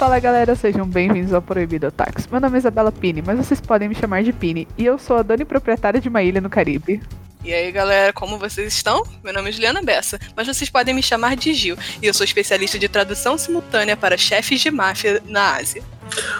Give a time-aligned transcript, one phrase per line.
[0.00, 2.26] Fala galera, sejam bem-vindos ao Proibido Otakus.
[2.26, 5.18] Meu nome é Isabela Pini, mas vocês podem me chamar de Pini, e eu sou
[5.18, 7.02] a dona e proprietária de uma ilha no Caribe.
[7.44, 9.02] E aí, galera, como vocês estão?
[9.22, 12.24] Meu nome é Juliana Bessa, mas vocês podem me chamar de Gil, e eu sou
[12.24, 15.82] especialista de tradução simultânea para chefes de máfia na Ásia.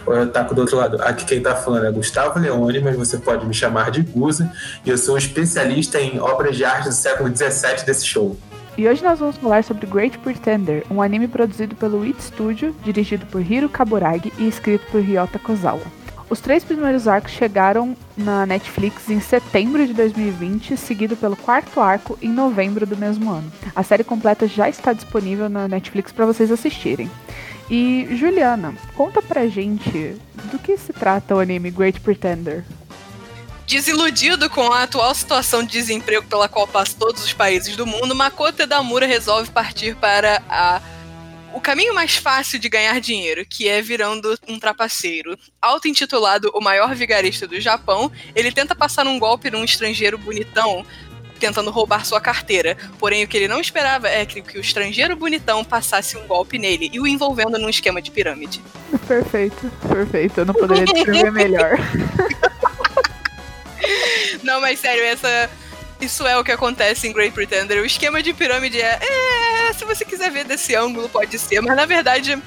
[0.07, 0.97] Oi, Otaku do outro lado.
[1.03, 4.51] Aqui quem tá falando é Gustavo Leone, mas você pode me chamar de Guza,
[4.87, 8.39] e eu sou um especialista em obras de arte do século XVII desse show.
[8.79, 13.27] E hoje nós vamos falar sobre Great Pretender, um anime produzido pelo It Studio, dirigido
[13.27, 15.83] por Hiro Kaburagi e escrito por Ryota Kozawa.
[16.31, 22.17] Os três primeiros arcos chegaram na Netflix em setembro de 2020, seguido pelo quarto arco
[22.23, 23.53] em novembro do mesmo ano.
[23.75, 27.11] A série completa já está disponível na Netflix para vocês assistirem.
[27.69, 30.17] E Juliana, conta pra gente
[30.51, 32.65] do que se trata o anime Great Pretender.
[33.71, 38.17] Desiludido com a atual situação de desemprego pela qual passa todos os países do mundo,
[38.17, 40.83] Makoto Edamura resolve partir para a
[41.55, 45.39] o caminho mais fácil de ganhar dinheiro, que é virando um trapaceiro.
[45.63, 50.85] Auto-intitulado o maior vigarista do Japão, ele tenta passar um golpe num estrangeiro bonitão
[51.39, 52.77] tentando roubar sua carteira.
[52.99, 56.59] Porém, o que ele não esperava é que, que o estrangeiro bonitão passasse um golpe
[56.59, 58.61] nele e o envolvendo num esquema de pirâmide.
[59.07, 60.41] Perfeito, perfeito.
[60.41, 61.79] Eu não poderia descrever melhor.
[64.43, 65.51] não, mas sério, essa
[66.01, 67.83] isso é o que acontece em Great Pretender.
[67.83, 71.77] O esquema de pirâmide é, é, se você quiser ver desse ângulo, pode ser, mas
[71.77, 72.41] na verdade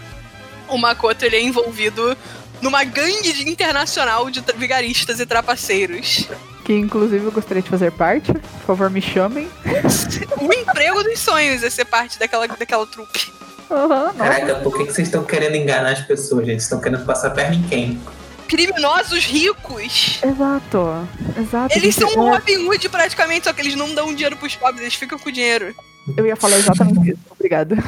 [0.68, 2.18] o Makoto ele é envolvido
[2.62, 6.28] numa gangue internacional de vigaristas e trapaceiros.
[6.64, 8.32] Que inclusive eu gostaria de fazer parte.
[8.32, 9.50] Por favor, me chamem.
[10.40, 13.32] o emprego dos sonhos é ser parte daquela, daquela trupe.
[13.70, 16.60] Uhum, Caraca, por que, que vocês estão querendo enganar as pessoas, gente?
[16.60, 18.02] Vocês estão querendo passar perna em quem?
[18.44, 20.22] Criminosos ricos.
[20.24, 21.78] Exato, exato.
[21.78, 24.96] Eles são um Robin Hood praticamente, só que eles não dão dinheiro pros pobres, eles
[24.96, 25.76] ficam com o dinheiro.
[26.18, 27.76] Eu ia falar exatamente isso, obrigada.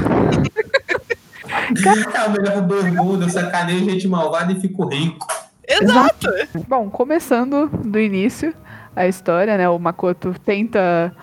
[2.13, 5.27] é o melhor do mundo, eu sacaneio gente malvada e fico rico.
[5.67, 6.27] Exato.
[6.29, 6.65] Exato.
[6.67, 8.53] Bom, começando do início
[8.95, 9.67] a história, né?
[9.69, 11.15] O Makoto tenta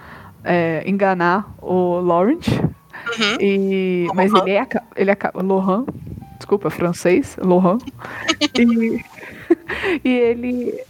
[0.44, 2.46] é, enganar o Laurent.
[2.48, 3.36] Uhum.
[3.40, 5.84] E, mas ele é ele é Lohan,
[6.36, 7.78] desculpa, francês, Lohan.
[8.54, 9.04] e
[10.04, 10.84] e ele.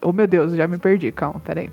[0.00, 1.70] Oh meu Deus, já me perdi, calma, peraí.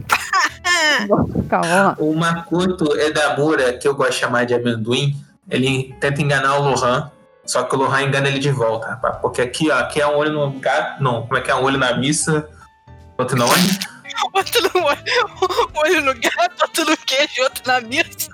[1.49, 5.15] calma, O Makoto Edamura, que eu gosto de chamar de amendoim,
[5.49, 7.11] ele tenta enganar o Lohan,
[7.45, 9.17] só que o Lohan engana ele de volta, rapaz.
[9.21, 11.01] Porque aqui, ó, aqui é um olho no gato.
[11.03, 12.49] Não, como é que é um olho na missa?
[13.17, 13.79] Outro na onde?
[14.33, 14.99] outro no olho,
[15.73, 18.29] um olho no gato, outro no queijo, outro na missa.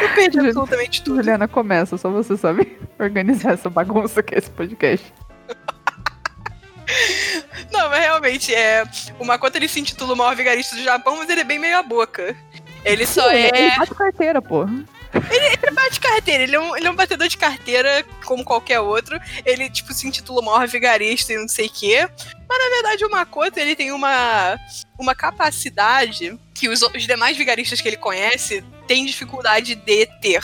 [0.00, 1.16] Eu perdi absolutamente tudo.
[1.16, 5.12] Juliana, começa, só você sabe organizar essa bagunça que é esse podcast.
[7.72, 8.84] Não, mas realmente, é,
[9.18, 11.82] o Makoto ele se intitula o maior vigarista do Japão, mas ele é bem meia
[11.82, 12.36] boca.
[12.84, 13.50] Ele só Sim, é.
[13.54, 14.64] Ele bate carteira, pô.
[14.64, 18.80] Ele, ele bate carteira, ele é, um, ele é um batedor de carteira como qualquer
[18.80, 19.18] outro.
[19.44, 22.08] Ele, tipo, se intitula o maior vigarista e não sei o quê.
[22.48, 24.58] Mas na verdade o Makoto ele tem uma,
[24.98, 30.42] uma capacidade que os, os demais vigaristas que ele conhece têm dificuldade de ter.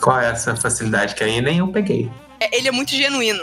[0.00, 2.08] Qual é essa facilidade que aí nem eu peguei?
[2.38, 3.42] É, ele é muito genuíno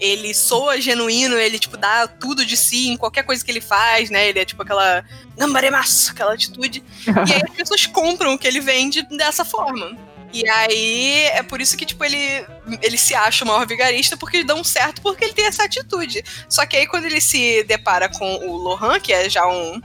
[0.00, 4.10] ele soa genuíno, ele, tipo, dá tudo de si em qualquer coisa que ele faz,
[4.10, 4.28] né?
[4.28, 5.04] Ele é, tipo, aquela
[5.36, 6.84] gambaremaço, aquela atitude.
[7.04, 9.98] e aí as pessoas compram o que ele vende dessa forma.
[10.32, 12.46] E aí é por isso que, tipo, ele,
[12.80, 16.22] ele se acha o maior vigarista porque dão certo porque ele tem essa atitude.
[16.48, 19.82] Só que aí quando ele se depara com o Lohan, que é já um,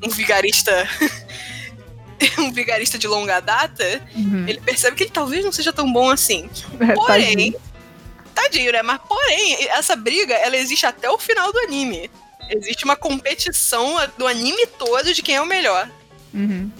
[0.00, 0.88] um vigarista.
[2.38, 4.46] um vigarista de longa data, uhum.
[4.46, 6.48] ele percebe que ele talvez não seja tão bom assim.
[6.80, 7.54] É, Porém,
[8.34, 8.82] tadinho, né?
[8.82, 12.10] Mas porém, essa briga, ela existe até o final do anime.
[12.48, 15.88] Existe uma competição do anime todo de quem é o melhor.
[16.34, 16.70] Uhum.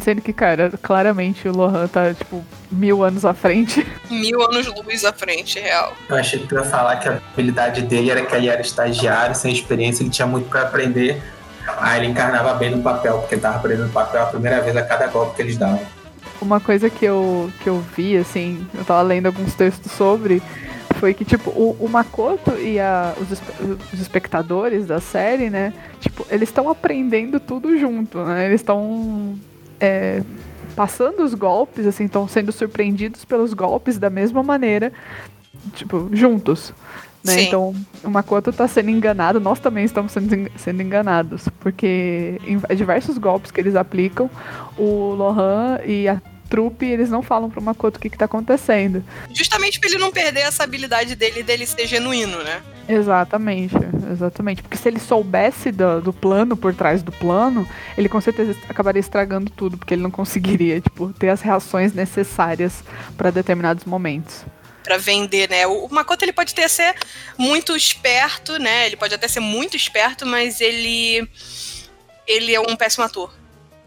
[0.00, 3.86] Sendo que, cara, claramente o Lohan tá, tipo, mil anos à frente.
[4.10, 5.96] Mil anos luz à frente, real.
[6.08, 9.34] Eu achei que tu ia falar que a habilidade dele era que ele era estagiário,
[9.34, 11.22] sem experiência, ele tinha muito para aprender.
[11.78, 15.06] Aí ele encarnava bem no papel, porque tava aprendendo papel a primeira vez a cada
[15.06, 15.80] golpe que eles davam.
[16.40, 20.42] Uma coisa que eu, que eu vi, assim, eu tava lendo alguns textos sobre,
[20.94, 23.30] foi que, tipo, o, o Makoto e a, os,
[23.92, 25.72] os espectadores da série, né?
[26.00, 28.46] Tipo, eles estão aprendendo tudo junto, né?
[28.46, 29.34] Eles estão
[29.80, 30.22] é,
[30.74, 34.92] passando os golpes, assim, estão sendo surpreendidos pelos golpes da mesma maneira,
[35.74, 36.72] tipo, juntos.
[37.24, 37.44] Né?
[37.44, 43.16] Então, o Makoto está sendo enganado, nós também estamos sendo, sendo enganados, porque em diversos
[43.16, 44.30] golpes que eles aplicam,
[44.76, 49.02] o Lohan e a trupe eles não falam pro Makoto o que, que tá acontecendo.
[49.32, 52.62] Justamente pra ele não perder essa habilidade dele dele ser genuíno, né?
[52.88, 53.74] Exatamente,
[54.12, 54.62] exatamente.
[54.62, 57.66] Porque se ele soubesse do, do plano por trás do plano,
[57.96, 62.84] ele com certeza acabaria estragando tudo, porque ele não conseguiria, tipo, ter as reações necessárias
[63.16, 64.44] para determinados momentos.
[64.84, 65.66] Para vender, né?
[65.66, 66.94] O, o Makoto ele pode até ser
[67.36, 68.86] muito esperto, né?
[68.86, 71.28] Ele pode até ser muito esperto, mas ele
[72.26, 73.32] ele é um péssimo ator.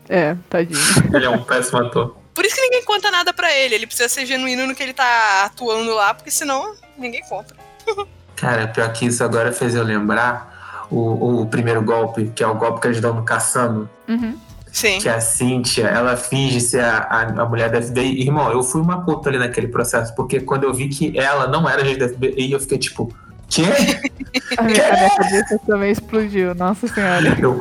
[0.10, 0.80] É, tadinho.
[1.14, 2.18] ele é um péssimo ator.
[2.34, 3.76] Por isso que ninguém conta nada para ele.
[3.76, 7.56] Ele precisa ser genuíno no que ele tá atuando lá, porque senão ninguém compra.
[8.36, 12.56] Cara, pior que isso agora fez eu lembrar o, o primeiro golpe, que é o
[12.56, 13.90] golpe que eles dão no Caçando.
[14.08, 14.40] Uhum.
[14.78, 15.00] Sim.
[15.00, 18.22] Que a Cynthia, ela finge ser a, a, a mulher da FBI.
[18.22, 21.68] Irmão, eu fui uma puta ali naquele processo, porque quando eu vi que ela não
[21.68, 23.12] era agente da FBI, eu fiquei tipo,
[23.50, 23.64] quê?
[24.56, 27.36] a, minha, a minha cabeça também explodiu, nossa senhora.
[27.42, 27.60] Eu...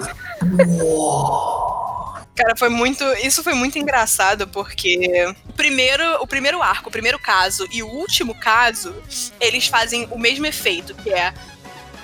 [2.35, 3.03] Cara, foi muito.
[3.25, 7.89] Isso foi muito engraçado, porque o primeiro, o primeiro arco, o primeiro caso e o
[7.89, 8.95] último caso,
[9.41, 11.33] eles fazem o mesmo efeito, que é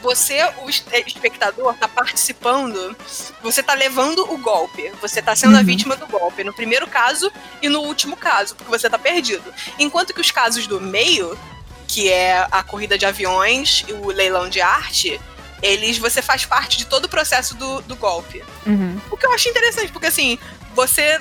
[0.03, 2.97] você, o espectador, tá participando,
[3.43, 4.93] você tá levando o golpe.
[5.01, 5.61] Você tá sendo uhum.
[5.61, 7.33] a vítima do golpe no primeiro caso
[7.63, 9.55] e no último caso, porque você tá perdido.
[9.79, 11.39] Enquanto que os casos do meio,
[11.87, 15.21] que é a corrida de aviões e o leilão de arte,
[15.63, 18.43] eles você faz parte de todo o processo do, do golpe.
[18.67, 19.01] Uhum.
[19.11, 20.39] O que eu acho interessante, porque assim,
[20.75, 21.21] você,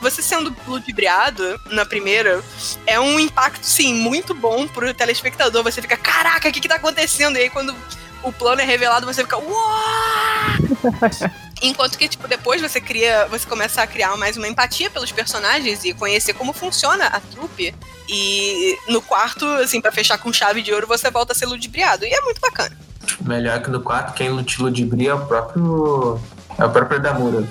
[0.00, 2.42] você sendo ludibriado na primeira
[2.86, 5.62] é um impacto, sim, muito bom pro telespectador.
[5.62, 7.36] Você fica, caraca, o que que tá acontecendo?
[7.36, 7.74] E aí quando
[8.22, 9.56] o plano é revelado, você fica, uau!
[11.62, 13.26] Enquanto que, tipo, depois você cria.
[13.28, 17.74] Você começa a criar mais uma empatia pelos personagens e conhecer como funciona a trupe.
[18.08, 22.04] E no quarto, assim, para fechar com chave de ouro, você volta a ser ludibriado.
[22.04, 22.76] E é muito bacana.
[23.22, 26.20] Melhor que no quarto, quem te ludibria é o próprio.
[26.58, 27.44] É o próprio Damura.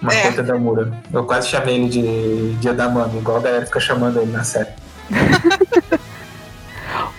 [0.00, 0.30] Uma é.
[0.30, 0.92] da Damura.
[1.12, 4.70] Eu quase chamei ele de, de Adamami, igual a galera fica chamando ele na série.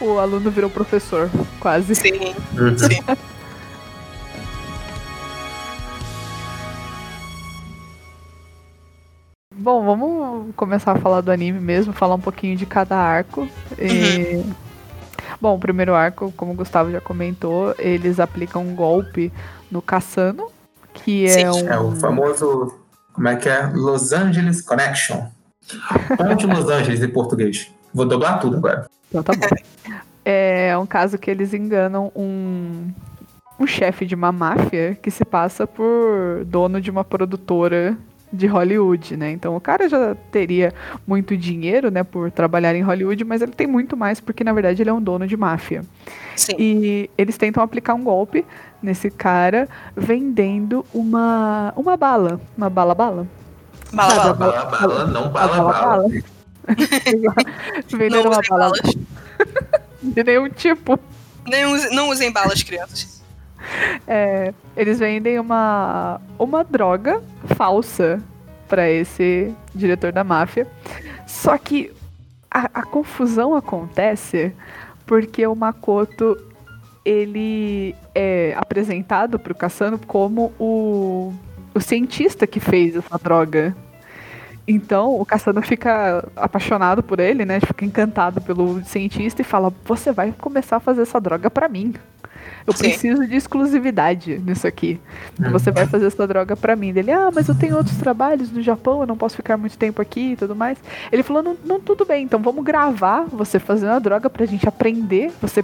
[0.03, 1.29] o aluno virou professor,
[1.59, 1.95] quase.
[1.95, 2.35] Sim.
[2.57, 2.77] Uhum.
[2.77, 2.99] Sim.
[9.55, 13.47] Bom, vamos começar a falar do anime mesmo, falar um pouquinho de cada arco.
[13.79, 14.35] E...
[14.35, 14.53] Uhum.
[15.39, 19.31] Bom, o primeiro arco, como o Gustavo já comentou, eles aplicam um golpe
[19.69, 20.49] no Cassano,
[20.93, 21.69] que é Sim, um...
[21.69, 22.75] É o famoso,
[23.13, 23.67] como é que é?
[23.73, 25.27] Los Angeles Connection.
[26.17, 27.71] Ponte Los Angeles em português.
[27.93, 28.89] Vou dobrar tudo agora.
[29.13, 29.55] Então tá bom.
[30.25, 32.89] É um caso que eles enganam um,
[33.59, 37.95] um chefe de uma máfia que se passa por dono de uma produtora
[38.31, 39.31] de Hollywood, né?
[39.31, 40.73] Então o cara já teria
[41.05, 44.81] muito dinheiro, né, por trabalhar em Hollywood, mas ele tem muito mais porque na verdade
[44.81, 45.83] ele é um dono de máfia.
[46.35, 46.55] Sim.
[46.57, 48.43] E eles tentam aplicar um golpe
[48.81, 53.27] nesse cara vendendo uma uma bala, uma bala bala.
[53.91, 55.73] Bala, bala, bala, bala, não bala, bala.
[55.73, 56.32] bala.
[57.89, 58.73] Vendendo uma bala.
[60.01, 60.99] de nenhum tipo.
[61.45, 63.21] Não, não usem balas, crianças.
[64.07, 67.21] É, eles vendem uma, uma droga
[67.55, 68.21] falsa
[68.67, 70.67] para esse diretor da máfia.
[71.27, 71.91] Só que
[72.49, 74.53] a, a, confusão acontece
[75.05, 76.37] porque o Makoto
[77.03, 81.33] ele é apresentado para o Cassano como o,
[81.73, 83.75] o cientista que fez essa droga.
[84.67, 87.59] Então o Cassano fica apaixonado por ele, né?
[87.59, 91.93] Fica encantado pelo cientista e fala: Você vai começar a fazer essa droga para mim.
[92.65, 92.83] Eu Sim.
[92.83, 94.99] preciso de exclusividade nisso aqui.
[95.39, 95.51] Uhum.
[95.51, 96.93] Você vai fazer essa droga para mim.
[96.95, 100.01] Ele, ah, mas eu tenho outros trabalhos no Japão, eu não posso ficar muito tempo
[100.01, 100.77] aqui e tudo mais.
[101.11, 104.67] Ele falou, não, não tudo bem, então vamos gravar você fazendo a droga pra gente
[104.67, 105.31] aprender.
[105.41, 105.63] Você,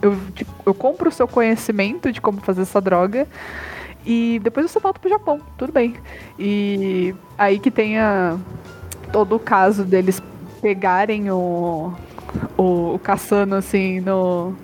[0.00, 3.26] eu, tipo, eu compro o seu conhecimento de como fazer essa droga.
[4.06, 5.96] E depois você volta pro Japão, tudo bem.
[6.38, 8.38] E aí que tenha
[9.10, 10.22] todo o caso deles
[10.62, 11.92] pegarem o,
[12.56, 14.54] o, o Caçano assim no,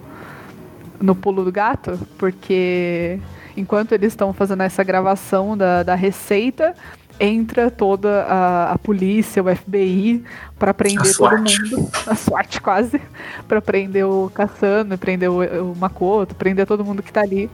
[1.00, 3.18] no pulo do gato, porque
[3.56, 6.74] enquanto eles estão fazendo essa gravação da, da receita,
[7.18, 10.24] entra toda a, a polícia, o FBI,
[10.58, 11.90] para prender todo mundo.
[12.06, 13.00] A SWAT quase.
[13.46, 17.50] para prender o Cassano, prender o, o Makoto, prender todo mundo que tá ali.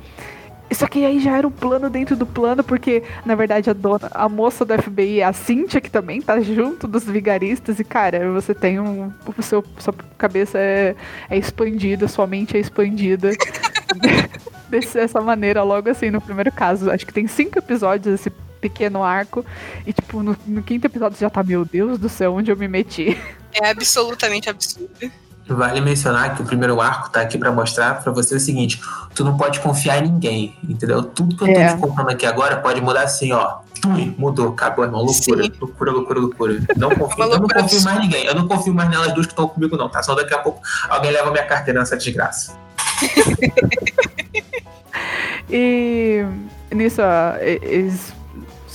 [0.70, 4.08] Só que aí já era um plano dentro do plano, porque na verdade a dona,
[4.12, 8.30] a moça do FBI é a Cynthia, que também tá junto dos vigaristas, e cara,
[8.32, 9.12] você tem um.
[9.26, 10.94] O seu, sua cabeça é,
[11.30, 13.30] é expandida, sua mente é expandida.
[14.68, 16.90] dessa maneira, logo assim, no primeiro caso.
[16.90, 19.44] Acho que tem cinco episódios esse pequeno arco.
[19.86, 22.68] E, tipo, no, no quinto episódio já tá, meu Deus do céu, onde eu me
[22.68, 23.16] meti.
[23.54, 25.10] É absolutamente absurdo.
[25.48, 28.80] Vale mencionar que o primeiro arco tá aqui para mostrar para você o seguinte:
[29.14, 31.02] tu não pode confiar em ninguém, entendeu?
[31.02, 31.74] Tudo que eu tô é.
[31.74, 33.58] te contando aqui agora pode mudar assim, ó.
[33.86, 35.02] Ui, mudou, acabou, irmão.
[35.02, 35.52] Loucura, Sim.
[35.60, 36.58] loucura, loucura, loucura.
[36.76, 38.26] Não confio, eu não confio mais em ninguém.
[38.26, 40.02] Eu não confio mais nelas duas que estão comigo, não, tá?
[40.02, 42.56] Só daqui a pouco alguém leva minha carteira nessa desgraça.
[45.48, 46.24] e
[46.72, 48.12] nisso, ó, eles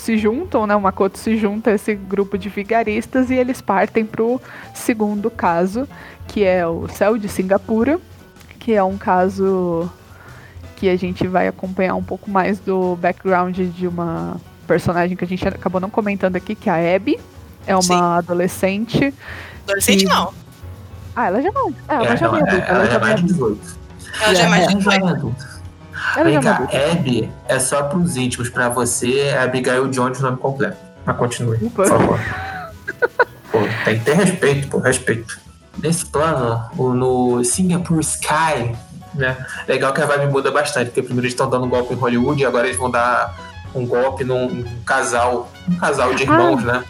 [0.03, 0.75] se juntam, né?
[0.75, 4.39] O Makoto se junta a esse grupo de vigaristas e eles partem pro
[4.73, 5.87] segundo caso,
[6.27, 7.99] que é o Céu de Singapura,
[8.59, 9.89] que é um caso
[10.75, 14.35] que a gente vai acompanhar um pouco mais do background de uma
[14.67, 17.17] personagem que a gente acabou não comentando aqui, que é a Abby.
[17.65, 17.93] É uma Sim.
[17.93, 19.13] adolescente.
[19.63, 20.33] Adolescente não.
[21.15, 21.69] Ah, ela já não.
[21.69, 22.65] É, ela, é, já não, é adulta.
[22.65, 23.79] Ela, ela já é mais de 18.
[24.21, 25.52] Ela já é mais de 18.
[26.15, 28.49] Ela Vem cá, Abby é só pros íntimos.
[28.49, 30.77] Pra você, é Abigail Jones o nome completo.
[31.05, 32.19] Mas continue, por favor.
[33.51, 35.39] pô, tem que ter respeito, pô, respeito.
[35.77, 38.75] Nesse plano, no Singapore Sky,
[39.15, 39.45] né?
[39.67, 42.41] Legal que a vibe muda bastante, porque primeiro eles estão dando um golpe em Hollywood
[42.41, 43.35] e agora eles vão dar
[43.73, 46.73] um golpe num, casal, um casal de irmãos, ah.
[46.73, 46.83] né?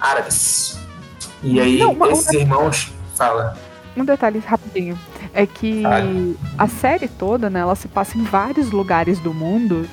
[0.00, 0.78] Árabes.
[1.42, 2.92] E aí, Não, esses irmãos.
[3.14, 3.56] Fala.
[3.96, 4.98] Um detalhe rapidinho.
[5.34, 5.82] É que
[6.56, 9.88] a série toda, né, ela se passa em vários lugares do mundo.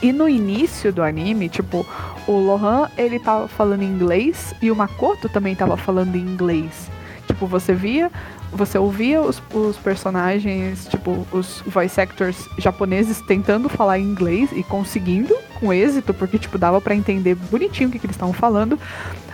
[0.00, 1.86] E no início do anime, tipo,
[2.26, 6.90] o Lohan, ele tava falando inglês e o Makoto também tava falando inglês.
[7.26, 8.10] Tipo, você via
[8.52, 15.34] você ouvia os, os, personagens, tipo, os voice actors japoneses tentando falar inglês e conseguindo
[15.58, 18.78] com êxito, porque, tipo, dava para entender bonitinho o que, que eles estavam falando.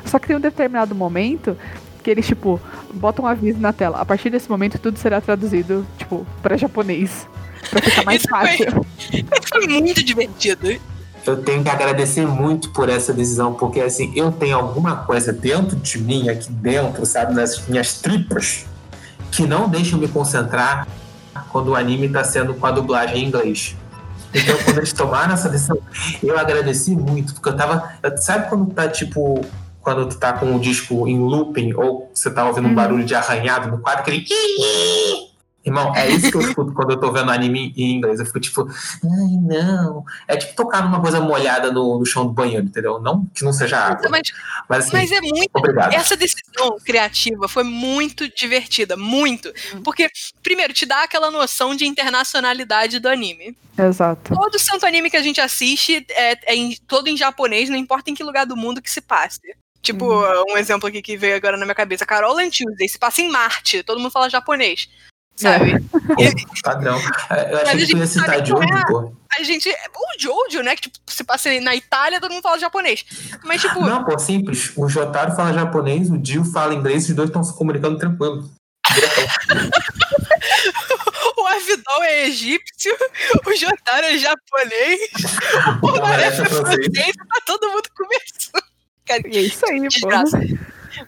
[0.05, 1.57] Só que tem um determinado momento
[2.03, 2.61] que eles, tipo,
[2.95, 3.99] botam um aviso na tela.
[3.99, 7.27] A partir desse momento, tudo será traduzido, tipo, para japonês.
[7.71, 8.67] Pra ficar mais fácil.
[8.73, 10.79] Foi, foi muito divertido
[11.29, 15.77] eu tenho que agradecer muito por essa decisão, porque assim, eu tenho alguma coisa dentro
[15.77, 18.67] de mim, aqui dentro, sabe, nas minhas tripas,
[19.31, 20.87] que não deixam me concentrar
[21.51, 23.77] quando o anime está sendo com a dublagem em inglês.
[24.35, 25.79] Então, quando eles tomaram essa decisão,
[26.23, 27.93] eu agradeci muito, porque eu tava.
[28.17, 29.41] Sabe quando tá tipo.
[29.89, 32.75] Quando tu tá com o disco em looping, ou você tá ouvindo um uhum.
[32.75, 34.27] barulho de arranhado no quadro, aquele.
[35.65, 38.21] Irmão, é isso que eu escuto quando eu tô vendo anime em inglês.
[38.21, 40.05] Eu fico tipo, ai, não.
[40.27, 43.01] É tipo tocar numa coisa molhada no, no chão do banheiro, entendeu?
[43.01, 44.11] Não que não seja água.
[44.11, 44.31] Mas,
[44.69, 45.51] mas, assim, mas é muito.
[45.55, 45.95] Obrigado.
[45.95, 49.51] Essa decisão criativa foi muito divertida, muito.
[49.83, 50.11] Porque,
[50.43, 53.57] primeiro, te dá aquela noção de internacionalidade do anime.
[53.79, 54.35] Exato.
[54.35, 58.11] Todo santo anime que a gente assiste é, é em, todo em japonês, não importa
[58.11, 59.41] em que lugar do mundo que se passe.
[59.83, 60.53] Tipo, uhum.
[60.53, 62.07] um exemplo aqui que veio agora na minha cabeça.
[62.07, 64.89] Carol Tuesday se passa em Marte, todo mundo fala japonês
[65.39, 65.79] sabe?
[66.19, 66.33] É.
[66.63, 66.99] Padrão.
[67.31, 69.13] É, eu achei que tu ia citar Jojo, é, pô.
[69.39, 69.69] A gente.
[69.69, 70.75] O Jojo, né?
[70.75, 73.05] Que tipo, se passa na Itália, todo mundo fala japonês.
[73.45, 73.79] Mas, tipo.
[73.81, 74.73] Não, pô, simples.
[74.75, 78.51] O Jotaro fala japonês, o Dio fala inglês, os dois estão se comunicando tranquilo.
[81.37, 82.97] o Avidol é egípcio,
[83.47, 85.11] o Jotaro é japonês,
[85.83, 88.68] o Maré é francês, tá todo mundo conversando.
[89.09, 90.09] Cara, é isso aí, pô.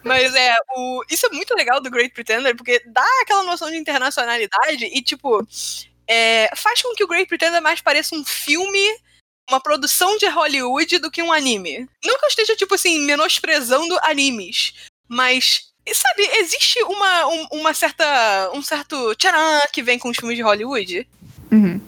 [0.02, 3.76] Mas é, o, isso é muito legal do Great Pretender, porque dá aquela noção de
[3.76, 5.46] internacionalidade e, tipo,
[6.06, 8.82] é, faz com que o Great Pretender mais pareça um filme,
[9.48, 11.86] uma produção de Hollywood do que um anime.
[12.04, 14.74] Não que eu esteja, tipo assim, menosprezando animes,
[15.06, 18.50] mas sabe, existe uma, um, uma certa.
[18.54, 21.06] um certo tcharam que vem com os filmes de Hollywood?
[21.50, 21.80] Uhum.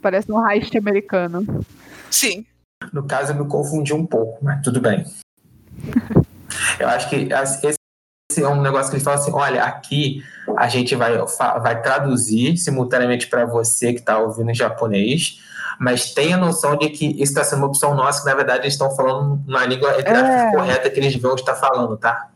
[0.00, 1.66] Parece um heist americano.
[2.10, 2.46] Sim.
[2.92, 5.04] No caso, eu me confundi um pouco, mas tudo bem.
[6.78, 7.28] Eu acho que
[8.30, 10.22] esse é um negócio que eles falam assim: olha, aqui
[10.56, 11.16] a gente vai,
[11.62, 15.40] vai traduzir simultaneamente para você que está ouvindo em japonês,
[15.78, 18.74] mas tenha noção de que isso está sendo uma opção nossa, que na verdade eles
[18.74, 20.50] estão falando na língua é.
[20.52, 22.28] correta que eles vão estar falando, tá?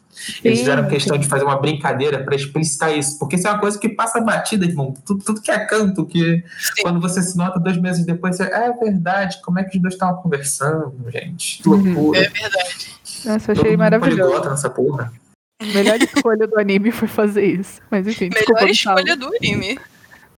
[0.44, 3.58] Eles sim, fizeram questão de fazer uma brincadeira para explicitar isso, porque isso é uma
[3.58, 4.94] coisa que passa batida, irmão.
[5.04, 6.82] Tudo, tudo que é canto, que sim.
[6.82, 9.94] quando você se nota dois meses depois, você, é verdade, como é que os dois
[9.94, 11.62] estavam conversando, gente?
[11.62, 11.82] Que uhum.
[11.82, 12.18] loucura.
[12.20, 12.92] É verdade.
[13.24, 14.50] Nossa, achei maravilhoso.
[14.50, 15.12] nessa porra.
[15.60, 17.80] A melhor escolha do anime foi fazer isso.
[17.90, 19.78] Mas enfim, Melhor escolha do anime.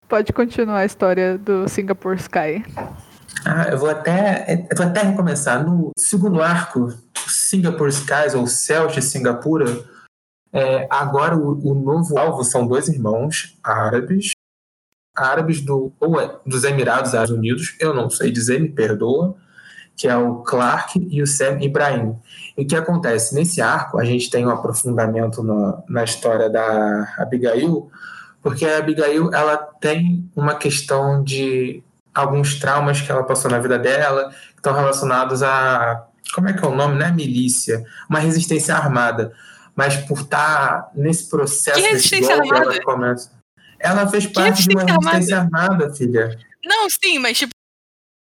[0.07, 2.63] Pode continuar a história do Singapore Sky.
[3.43, 5.65] Ah, eu vou até, eu vou até recomeçar.
[5.65, 6.93] No segundo arco,
[7.27, 9.83] Singapore Skies, ou Céus de Singapura,
[10.53, 14.31] é, agora o, o, novo alvo são dois irmãos árabes,
[15.15, 19.35] árabes do, ou é, dos Emirados Árabes Unidos, eu não sei dizer, me perdoa,
[19.95, 22.15] que é o Clark e o Sam Ibrahim.
[22.57, 23.33] E o que acontece?
[23.33, 27.89] Nesse arco, a gente tem um aprofundamento na, na história da Abigail,
[28.41, 31.81] porque a Abigail ela tem uma questão de
[32.13, 36.05] alguns traumas que ela passou na vida dela, que estão relacionados a.
[36.33, 36.97] Como é que é o nome?
[36.97, 39.33] Não é milícia, uma resistência armada.
[39.75, 41.79] Mas por estar tá nesse processo.
[41.79, 42.75] Que resistência golpe, armada?
[42.75, 43.31] Ela, começa...
[43.79, 45.73] ela fez parte de uma resistência armada?
[45.73, 46.37] armada, filha.
[46.65, 47.54] Não, sim, mas tipo,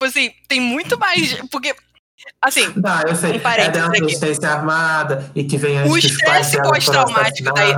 [0.07, 1.35] assim, tem muito mais.
[1.51, 1.75] Porque
[2.43, 3.33] Assim, não, eu sei.
[3.33, 7.75] Um é da resistência armada e que vem antes O estresse pós-traumático daí.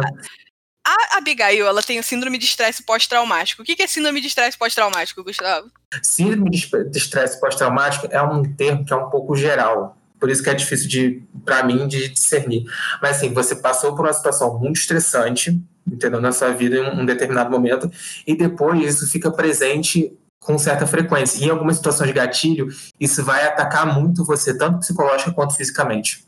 [0.87, 3.63] A Abigail, ela tem o síndrome de estresse pós-traumático.
[3.63, 5.71] O que é síndrome de estresse pós-traumático, Gustavo?
[6.03, 9.97] Síndrome de estresse pós-traumático é um termo que é um pouco geral.
[10.19, 12.65] por isso que é difícil de, para mim, de discernir.
[13.01, 17.07] Mas assim, você passou por uma situação muito estressante, entendeu, na sua vida em um
[17.07, 17.91] determinado momento,
[18.27, 21.39] e depois isso fica presente com certa frequência.
[21.39, 22.69] E em algumas situações de gatilho,
[22.99, 26.25] isso vai atacar muito você, tanto psicológica quanto fisicamente.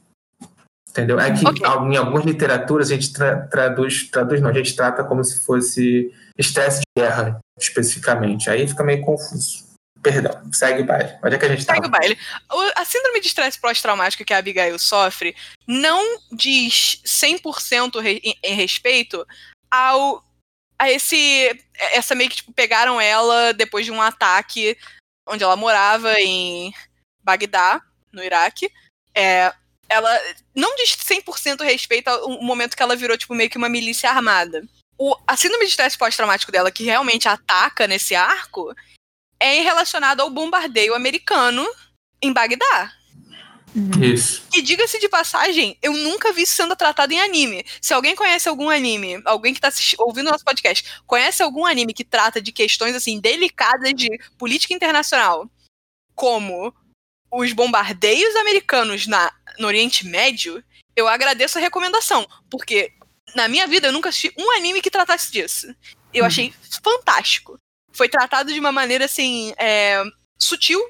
[0.89, 1.19] Entendeu?
[1.19, 1.67] É que okay.
[1.67, 6.13] em algumas literaturas a gente tra traduz, traduz não, a gente trata como se fosse
[6.37, 8.51] estresse de guerra, especificamente.
[8.51, 9.73] Aí fica meio confuso.
[10.03, 11.17] Perdão, segue o baile.
[11.25, 11.87] Onde é que a gente Segue tava?
[11.87, 12.19] o baile.
[12.77, 15.35] A síndrome de estresse pós-traumático que a Abigail sofre
[15.67, 19.25] não diz 100% re em respeito
[19.71, 20.23] ao
[20.83, 21.49] a esse
[21.93, 24.77] essa meio que tipo, pegaram ela depois de um ataque
[25.29, 26.75] onde ela morava em
[27.23, 27.81] Bagdá,
[28.13, 28.69] no Iraque.
[29.15, 29.55] É,
[29.89, 30.11] ela
[30.53, 34.67] não diz 100% respeito ao momento que ela virou tipo meio que uma milícia armada.
[34.99, 38.75] O, a síndrome de estresse pós-traumático dela que realmente ataca nesse arco
[39.39, 41.65] é relacionado ao bombardeio americano
[42.21, 42.93] em Bagdá.
[43.75, 44.03] Uhum.
[44.03, 44.45] Isso.
[44.55, 47.65] E diga-se de passagem, eu nunca vi isso sendo tratado em anime.
[47.81, 52.05] Se alguém conhece algum anime, alguém que está ouvindo nosso podcast, conhece algum anime que
[52.05, 55.51] trata de questões assim delicadas de política internacional,
[56.15, 56.75] como
[57.31, 60.63] os bombardeios americanos na, no Oriente Médio,
[60.95, 62.93] eu agradeço a recomendação, porque
[63.35, 65.75] na minha vida eu nunca assisti um anime que tratasse disso.
[66.13, 66.27] Eu uhum.
[66.27, 67.59] achei fantástico
[67.93, 70.03] foi tratado de uma maneira assim é,
[70.39, 70.81] sutil,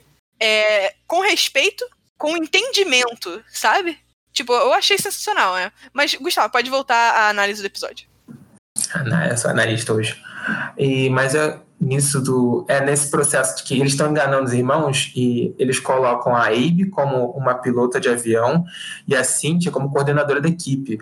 [0.41, 1.85] é, com respeito,
[2.23, 3.99] com entendimento, sabe?
[4.33, 5.73] Tipo, eu achei sensacional, né?
[5.93, 8.07] Mas, Gustavo, pode voltar à análise do episódio.
[9.29, 10.23] Eu sou analista hoje.
[10.79, 12.64] E, mas é nisso do.
[12.69, 16.88] É nesse processo de que eles estão enganando os irmãos e eles colocam a Abe
[16.91, 18.64] como uma pilota de avião
[19.09, 21.00] e a Cynthia como coordenadora da equipe.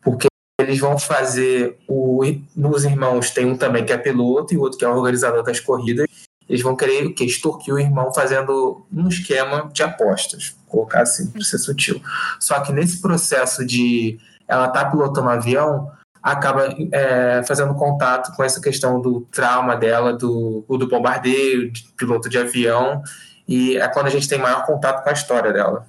[0.00, 0.28] Porque
[0.58, 2.22] eles vão fazer o
[2.56, 6.07] nos irmãos tem um também que é piloto e outro que é organizador das corridas
[6.48, 10.56] eles vão querer o que extorquir o irmão fazendo um esquema de apostas.
[10.66, 12.00] Colocar assim para ser sutil.
[12.40, 18.42] Só que nesse processo de ela tá pilotando um avião acaba é, fazendo contato com
[18.42, 23.02] essa questão do trauma dela do do bombardeio de piloto de avião
[23.46, 25.86] e é quando a gente tem maior contato com a história dela.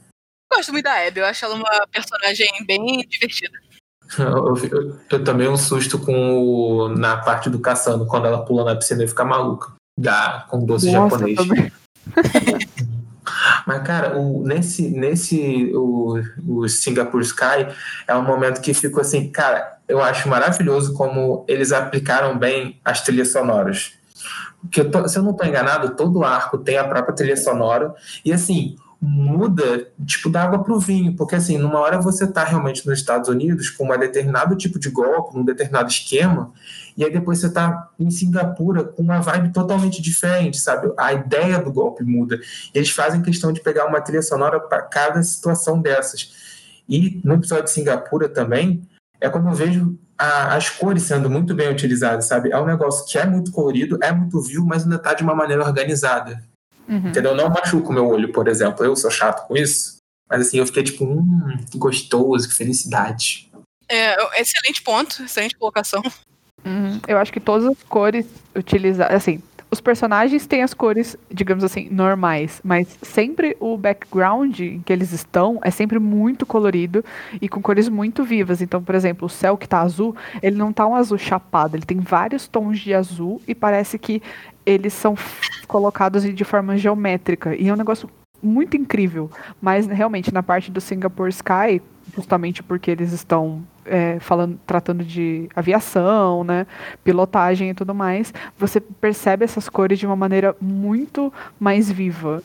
[0.51, 3.57] Gosto muito da Abby eu acho ela uma personagem bem divertida.
[4.17, 8.65] Eu, eu, eu tomei um susto com o, na parte do caçando, quando ela pula
[8.65, 9.73] na piscina e fica maluca.
[9.99, 11.37] Dá, com doce Nossa, japonês.
[13.67, 17.67] Mas, cara, o, nesse, nesse o, o Singapore Sky
[18.07, 23.01] é um momento que ficou assim, cara, eu acho maravilhoso como eles aplicaram bem as
[23.01, 23.91] trilhas sonoras.
[24.61, 27.93] Porque, se eu não estou enganado, todo arco tem a própria trilha sonora.
[28.23, 32.43] E assim, muda, tipo, da água para o vinho, porque assim, numa hora você está
[32.43, 36.51] realmente nos Estados Unidos com um determinado tipo de golpe, um determinado esquema,
[36.97, 40.91] e aí depois você está em Singapura com uma vibe totalmente diferente, sabe?
[40.97, 42.39] A ideia do golpe muda.
[42.73, 46.33] Eles fazem questão de pegar uma trilha sonora para cada situação dessas.
[46.89, 48.81] E no episódio de Singapura também,
[49.21, 52.51] é quando eu vejo a, as cores sendo muito bem utilizadas, sabe?
[52.51, 55.33] É um negócio que é muito colorido, é muito vivo, mas ainda está de uma
[55.33, 56.43] maneira organizada.
[56.89, 57.09] Uhum.
[57.09, 57.35] Entendeu?
[57.35, 58.83] Não machuca o meu olho, por exemplo.
[58.83, 59.97] Eu sou chato com isso.
[60.27, 63.49] Mas assim, eu fiquei tipo, hum, que gostoso, que felicidade.
[63.87, 66.01] É, excelente ponto, excelente colocação.
[66.65, 66.99] Uhum.
[67.07, 68.25] Eu acho que todas as cores
[68.55, 74.81] utilizadas, assim, os personagens têm as cores, digamos assim, normais, mas sempre o background em
[74.81, 77.05] que eles estão é sempre muito colorido
[77.39, 78.61] e com cores muito vivas.
[78.61, 81.85] Então, por exemplo, o céu que tá azul, ele não tá um azul chapado, ele
[81.85, 84.21] tem vários tons de azul e parece que
[84.69, 85.15] eles são
[85.67, 87.55] colocados de forma geométrica.
[87.55, 88.09] E é um negócio
[88.41, 89.29] muito incrível.
[89.61, 91.81] Mas realmente na parte do Singapore Sky,
[92.15, 96.67] justamente porque eles estão é, falando, tratando de aviação, né,
[97.03, 102.43] pilotagem e tudo mais, você percebe essas cores de uma maneira muito mais viva.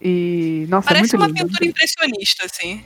[0.00, 1.44] E nossa, é parece é uma lindo.
[1.44, 2.84] pintura impressionista, assim.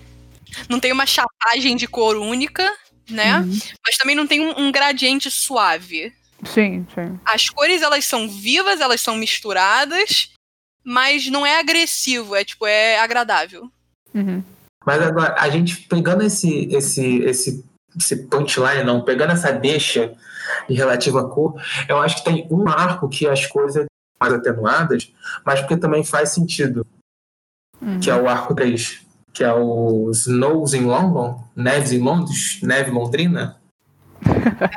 [0.69, 2.69] Não tem uma chapagem de cor única,
[3.09, 3.41] né?
[3.41, 3.59] Uhum.
[3.85, 6.13] Mas também não tem um, um gradiente suave.
[6.45, 7.19] Sim, sim.
[7.25, 10.33] As cores, elas são vivas, elas são misturadas,
[10.85, 13.71] mas não é agressivo, é tipo, é agradável.
[14.15, 14.43] Uhum.
[14.85, 17.65] Mas agora, a gente pegando esse, esse, esse,
[17.97, 20.15] esse punchline, não, pegando essa deixa
[20.69, 23.87] de relativa à cor, eu acho que tem um arco que as cores são
[24.21, 25.13] mais atenuadas,
[25.45, 26.87] mas porque também faz sentido.
[27.81, 28.01] Uhum.
[28.01, 29.01] Que é o arco 3,
[29.33, 33.60] que é o Snows in London, Neves em Londres, Neve Londrina.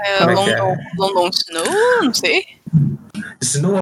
[0.06, 0.78] É, London, é?
[0.98, 2.04] London Snow?
[2.04, 2.46] Não sei.
[3.42, 3.80] Snow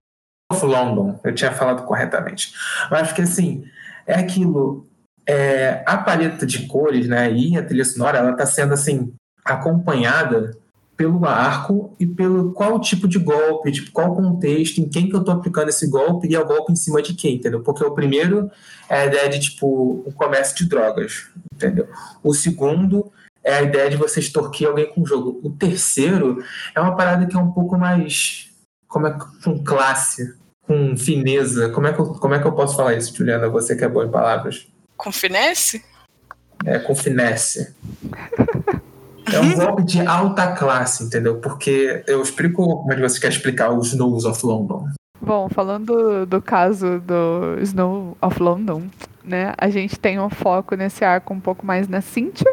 [0.51, 2.53] of London, eu tinha falado corretamente.
[2.89, 3.63] Acho que assim,
[4.05, 4.87] é aquilo.
[5.27, 9.13] É, a paleta de cores, né, e a trilha sonora, ela está sendo assim
[9.45, 10.57] acompanhada
[11.01, 15.23] pelo arco e pelo qual tipo de golpe, tipo, qual contexto, em quem que eu
[15.23, 17.61] tô aplicando esse golpe e é o golpe em cima de quem, entendeu?
[17.61, 18.51] Porque o primeiro
[18.87, 21.87] é a ideia de, tipo, o comércio de drogas, entendeu?
[22.23, 23.11] O segundo
[23.43, 25.39] é a ideia de você extorquir alguém com o jogo.
[25.43, 26.43] O terceiro
[26.75, 28.49] é uma parada que é um pouco mais,
[28.87, 31.69] como é, com classe, com fineza.
[31.69, 33.49] Como é que eu, como é que eu posso falar isso, Juliana?
[33.49, 34.67] Você que é boa em palavras.
[34.95, 35.83] Com finesse?
[36.65, 37.75] É, com finesse.
[39.33, 41.37] É um golpe de alta classe, entendeu?
[41.37, 44.87] Porque eu explico como é que você quer explicar os Snows of London.
[45.19, 48.83] Bom, falando do caso do Snow of London,
[49.23, 49.53] né?
[49.57, 52.51] A gente tem um foco nesse arco um pouco mais na Cynthia,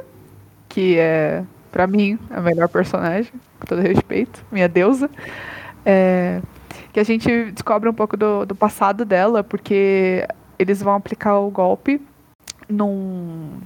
[0.78, 5.10] que é, para mim, a melhor personagem, com todo respeito, minha deusa.
[5.84, 6.40] É,
[6.92, 10.24] que a gente descobre um pouco do, do passado dela, porque
[10.56, 12.00] eles vão aplicar o golpe
[12.68, 13.58] num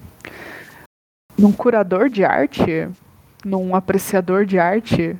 [1.36, 2.88] num curador de arte,
[3.44, 5.14] num apreciador de arte.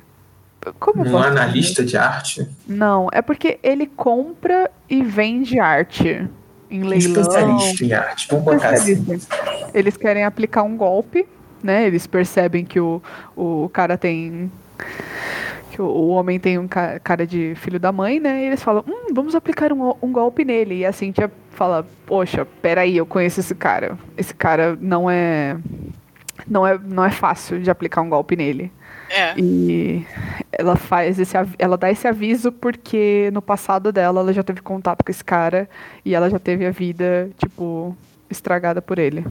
[0.79, 2.49] Como num analista de arte?
[2.67, 6.27] Não, é porque ele compra e vende arte
[6.71, 7.21] em leilão.
[7.21, 9.05] Especialista em arte, vamos botar assim.
[9.75, 11.27] Eles querem aplicar um golpe,
[11.63, 11.87] né?
[11.87, 13.01] Eles percebem que o,
[13.35, 14.51] o cara tem
[15.71, 18.43] que o, homem tem um cara de filho da mãe, né?
[18.43, 20.75] E eles falam, hum, vamos aplicar um, um golpe nele.
[20.75, 23.97] E a Cintia fala, poxa, peraí, eu conheço esse cara.
[24.15, 25.57] Esse cara não é
[26.47, 28.71] não é, não é fácil de aplicar um golpe nele.
[29.09, 29.33] É.
[29.37, 30.05] E
[30.51, 35.03] ela faz esse ela dá esse aviso porque no passado dela ela já teve contato
[35.03, 35.69] com esse cara
[36.03, 37.95] e ela já teve a vida, tipo,
[38.29, 39.25] estragada por ele.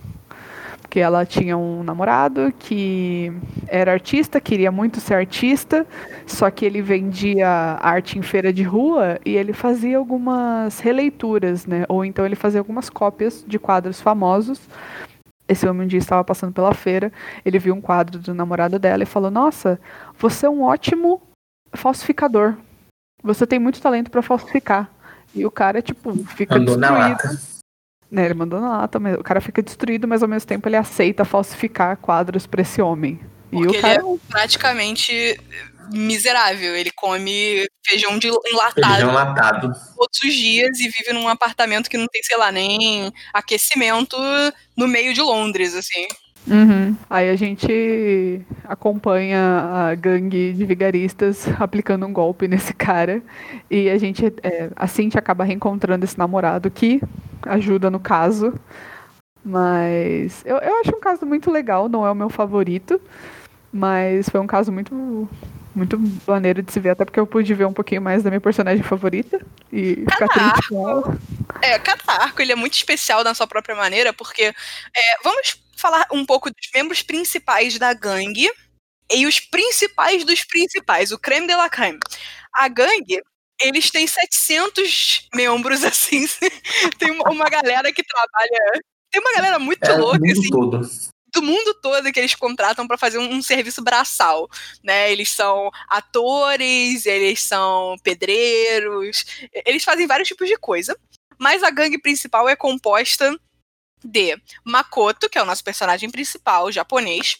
[0.83, 3.33] Porque ela tinha um namorado que
[3.67, 5.87] era artista, queria muito ser artista,
[6.27, 7.49] só que ele vendia
[7.81, 11.87] arte em feira de rua e ele fazia algumas releituras, né?
[11.89, 14.61] Ou então ele fazia algumas cópias de quadros famosos
[15.49, 17.13] esse homem um dia estava passando pela feira,
[17.45, 19.79] ele viu um quadro do namorado dela e falou: Nossa,
[20.19, 21.23] você é um ótimo
[21.75, 22.55] falsificador.
[23.23, 24.91] Você tem muito talento para falsificar.
[25.35, 27.52] E o cara, tipo, fica mandou destruído.
[28.13, 30.77] Né, ele mandou na lata, mas o cara fica destruído, mas ao mesmo tempo ele
[30.77, 33.19] aceita falsificar quadros para esse homem.
[33.51, 33.95] Porque e o cara...
[33.95, 35.41] ele é praticamente
[35.91, 36.77] miserável.
[36.77, 41.97] Ele come feijão de enlatado, feijão enlatado todos os dias e vive num apartamento que
[41.97, 44.17] não tem, sei lá, nem aquecimento
[44.77, 46.07] no meio de Londres, assim.
[46.47, 46.97] Uhum.
[47.09, 53.23] Aí a gente acompanha a gangue de vigaristas aplicando um golpe nesse cara.
[53.71, 57.01] E a gente, é, assim, a acaba reencontrando esse namorado que
[57.43, 58.55] ajuda no caso.
[59.45, 63.01] Mas eu, eu acho um caso muito legal, não é o meu favorito.
[63.73, 65.29] Mas foi um caso muito
[65.75, 68.41] muito maneiro de se ver, até porque eu pude ver um pouquinho mais da minha
[68.43, 69.41] personagem favorita
[69.73, 71.19] e ficar triste com ela.
[71.63, 74.55] É, cada arco ele é muito especial na sua própria maneira, porque é,
[75.25, 78.49] vamos falar um pouco dos membros principais da gangue
[79.11, 81.99] e os principais dos principais, o creme de la creme.
[82.55, 83.21] A gangue,
[83.61, 86.25] eles têm 700 membros, assim,
[86.99, 88.81] tem uma galera que trabalha...
[89.11, 90.49] Tem uma galera muito é, louca, assim.
[90.49, 90.81] Todo
[91.35, 94.49] do mundo todo que eles contratam para fazer um, um, serviço braçal,
[94.85, 95.11] né?
[95.11, 99.25] Eles são atores, eles são pedreiros,
[99.65, 100.95] eles fazem vários tipos de coisa.
[101.39, 103.35] Mas a gangue principal é composta
[104.05, 107.39] de Makoto, que é o nosso personagem principal, japonês,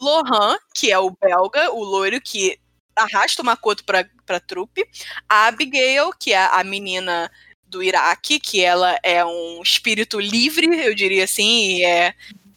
[0.00, 2.58] Lohan, que é o belga, o loiro que
[2.94, 4.86] arrasta o Makoto pra, pra trupe,
[5.28, 7.30] a Abigail, que é a menina
[7.66, 12.14] do Iraque, que ela é um espírito livre, eu diria assim, e é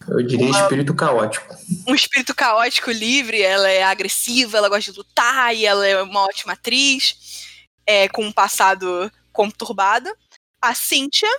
[0.08, 1.56] eu diria uma, espírito caótico.
[1.88, 6.22] Um espírito caótico livre, ela é agressiva, ela gosta de lutar e ela é uma
[6.22, 7.46] ótima atriz,
[7.86, 10.10] é, com um passado conturbado.
[10.62, 11.30] A Cynthia,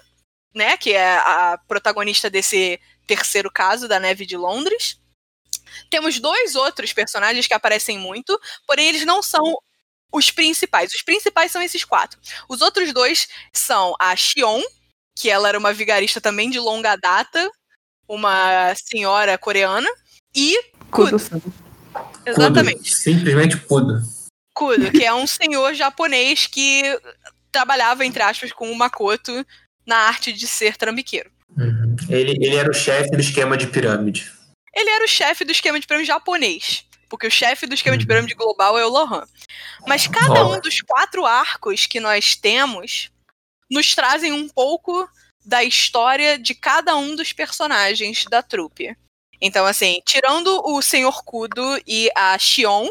[0.54, 4.98] né, que é a protagonista desse terceiro caso da Neve de Londres.
[5.88, 9.56] Temos dois outros personagens que aparecem muito, porém eles não são
[10.12, 10.92] os principais.
[10.92, 12.18] Os principais são esses quatro.
[12.48, 14.60] Os outros dois são a Xion,
[15.14, 17.50] que ela era uma vigarista também de longa data,
[18.08, 19.88] uma senhora coreana,
[20.34, 20.56] e
[20.90, 21.16] Kudo.
[22.26, 22.78] Exatamente.
[22.78, 22.88] Kudo.
[22.88, 24.02] Simplesmente Kudo.
[24.54, 26.82] Kudo, que é um senhor japonês que
[27.52, 29.44] trabalhava, entre aspas, com o Makoto
[29.86, 31.30] na arte de ser trambiqueiro.
[31.56, 31.96] Uhum.
[32.08, 34.30] Ele, ele era o chefe do esquema de pirâmide.
[34.74, 36.84] Ele era o chefe do esquema de pirâmide japonês.
[37.08, 37.98] Porque o chefe do esquema uhum.
[37.98, 39.24] de pirâmide global é o Lohan.
[39.86, 43.10] Mas cada um dos quatro arcos que nós temos
[43.68, 45.08] nos trazem um pouco
[45.44, 48.96] da história de cada um dos personagens da trupe.
[49.40, 52.86] Então, assim, tirando o Senhor Kudo e a Xion,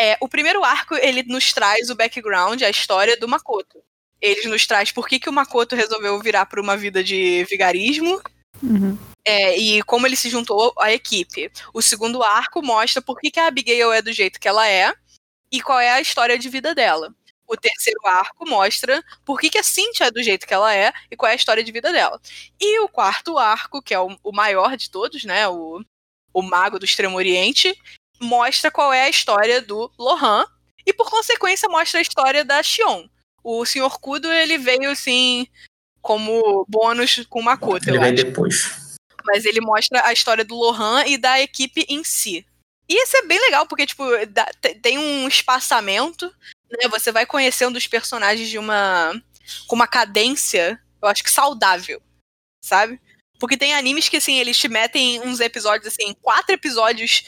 [0.00, 3.82] é, o primeiro arco ele nos traz o background, a história do Makoto.
[4.20, 8.20] Ele nos traz por que, que o Makoto resolveu virar para uma vida de vigarismo.
[8.62, 8.98] Uhum.
[9.24, 11.50] É, e como ele se juntou à equipe.
[11.72, 14.92] O segundo arco mostra por que, que a Abigail é do jeito que ela é
[15.52, 17.14] e qual é a história de vida dela.
[17.46, 20.92] O terceiro arco mostra por que, que a Cynthia é do jeito que ela é
[21.10, 22.20] e qual é a história de vida dela.
[22.60, 25.48] E o quarto arco, que é o, o maior de todos, né?
[25.48, 25.82] O,
[26.32, 27.74] o Mago do Extremo Oriente,
[28.20, 30.44] mostra qual é a história do Lohan
[30.84, 33.08] e, por consequência, mostra a história da Xion.
[33.42, 33.98] O Sr.
[34.00, 35.46] Kudo, ele veio, assim,
[36.00, 37.88] como bônus com Makoto.
[37.88, 38.96] Ele vem depois.
[39.24, 42.46] Mas ele mostra a história do Lohan e da equipe em si.
[42.88, 44.48] E isso é bem legal, porque, tipo, dá,
[44.80, 46.26] tem um espaçamento,
[46.70, 46.88] né?
[46.88, 49.12] Você vai conhecendo os personagens de uma.
[49.66, 52.00] com uma cadência, eu acho que saudável,
[52.64, 52.98] sabe?
[53.38, 57.24] Porque tem animes que, assim, eles te metem uns episódios, assim, quatro episódios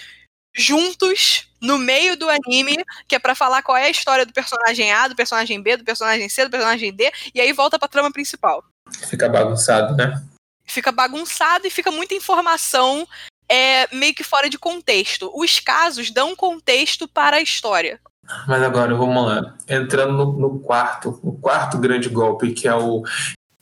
[0.55, 4.92] juntos no meio do anime, que é para falar qual é a história do personagem
[4.92, 8.11] A, do personagem B, do personagem C, do personagem D, e aí volta pra trama
[8.11, 8.64] principal.
[9.09, 10.23] Fica bagunçado, né?
[10.64, 13.07] Fica bagunçado e fica muita informação
[13.49, 15.31] é, meio que fora de contexto.
[15.35, 18.01] Os casos dão contexto para a história.
[18.46, 19.57] Mas agora, vamos lá.
[19.68, 23.03] Entrando no, no quarto, o quarto grande golpe, que é o.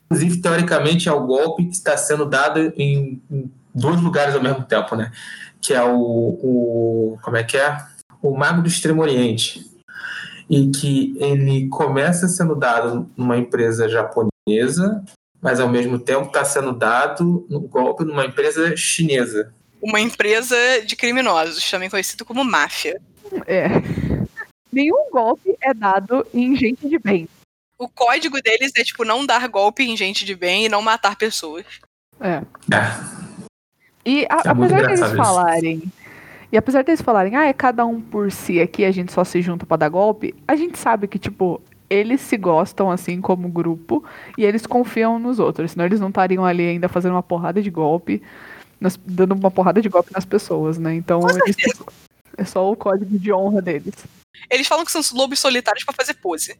[0.05, 4.65] Inclusive, teoricamente, é o golpe que está sendo dado em, em dois lugares ao mesmo
[4.65, 5.11] tempo, né?
[5.61, 7.79] Que é o, o como é que é?
[8.23, 9.67] O Mago do Extremo Oriente.
[10.49, 15.05] E que ele começa sendo dado numa empresa japonesa,
[15.41, 19.53] mas ao mesmo tempo está sendo dado no golpe numa empresa chinesa.
[19.81, 23.01] Uma empresa de criminosos, também conhecido como máfia.
[23.47, 23.69] É.
[24.73, 27.29] Nenhum golpe é dado em gente de bem.
[27.79, 31.17] O código deles é tipo não dar golpe em gente de bem e não matar
[31.17, 31.65] pessoas.
[32.21, 32.43] É.
[32.75, 33.28] é.
[34.05, 35.17] E a, é apesar deles isso.
[35.17, 35.83] falarem.
[36.51, 39.43] E apesar deles falarem, ah, é cada um por si aqui, a gente só se
[39.43, 44.03] junta para dar golpe, a gente sabe que, tipo, eles se gostam assim como grupo
[44.37, 47.71] e eles confiam nos outros, senão eles não estariam ali ainda fazendo uma porrada de
[47.71, 48.23] golpe,
[48.81, 50.95] nas, dando uma porrada de golpe nas pessoas, né?
[50.95, 51.57] Então eles,
[52.37, 53.95] é só o código de honra deles.
[54.51, 56.57] Eles falam que são lobos solitários para fazer pose.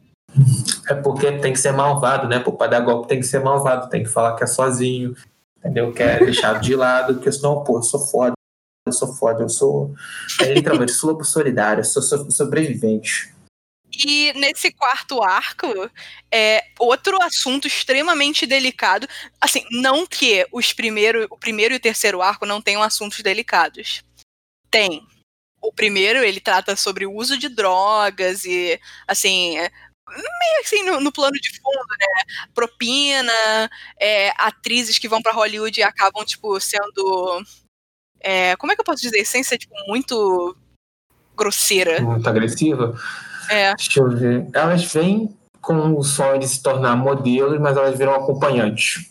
[0.87, 2.39] É porque tem que ser malvado, né?
[2.39, 5.15] Para dar golpe tem que ser malvado, tem que falar que é sozinho,
[5.59, 5.93] entendeu?
[5.93, 8.33] Que é deixado de lado, senão, pô, eu sou foda,
[8.87, 9.93] eu sou foda, eu sou.
[10.41, 13.33] É, literalmente, sou lobo solidário, eu sou, sou sobrevivente.
[14.05, 15.67] E nesse quarto arco,
[16.31, 19.07] é outro assunto extremamente delicado.
[19.41, 24.03] Assim, não que os primeiro, o primeiro e o terceiro arco não tenham assuntos delicados.
[24.69, 25.05] Tem.
[25.61, 29.57] O primeiro, ele trata sobre o uso de drogas e, assim,
[30.17, 32.47] meio assim no, no, plano de fundo, né?
[32.53, 33.69] Propina,
[33.99, 37.43] é, atrizes que vão para Hollywood e acabam, tipo, sendo.
[38.19, 39.23] É, como é que eu posso dizer?
[39.25, 40.55] Sem ser, tipo, muito
[41.35, 42.01] grosseira.
[42.01, 42.99] Muito agressiva?
[43.49, 43.73] É.
[43.75, 44.47] Deixa eu ver.
[44.53, 49.09] Elas vêm com o sonho de se tornar modelos, mas elas viram acompanhantes.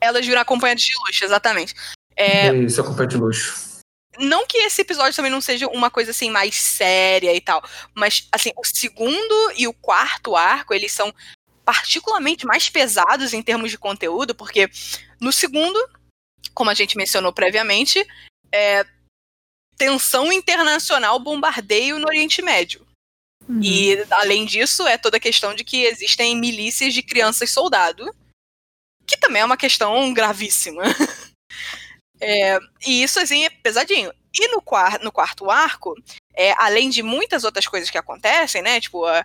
[0.00, 1.74] Elas viram acompanhantes de luxo, exatamente.
[2.16, 2.54] É...
[2.54, 3.73] Isso, acompanhante de luxo.
[4.18, 7.62] Não que esse episódio também não seja uma coisa assim mais séria e tal,
[7.94, 11.12] mas assim, o segundo e o quarto arco, eles são
[11.64, 14.70] particularmente mais pesados em termos de conteúdo, porque
[15.20, 15.78] no segundo,
[16.52, 18.06] como a gente mencionou previamente,
[18.52, 18.86] é
[19.76, 22.86] tensão internacional, bombardeio no Oriente Médio.
[23.48, 23.60] Uhum.
[23.62, 28.14] E além disso, é toda a questão de que existem milícias de crianças soldado,
[29.06, 30.82] que também é uma questão gravíssima.
[32.20, 34.12] É, e isso, assim, é pesadinho.
[34.36, 34.62] E no,
[35.02, 35.94] no quarto arco,
[36.34, 38.80] é, além de muitas outras coisas que acontecem, né?
[38.80, 39.24] Tipo, a,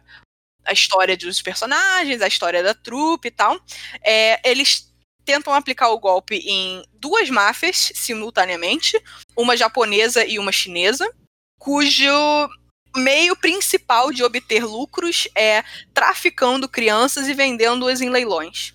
[0.66, 3.60] a história dos personagens, a história da trupe e tal,
[4.04, 4.90] é, eles
[5.26, 9.02] tentam aplicar o golpe em duas máfias simultaneamente,
[9.36, 11.12] uma japonesa e uma chinesa,
[11.60, 12.50] cujo
[12.96, 18.74] meio principal de obter lucros é traficando crianças e vendendo-as em leilões.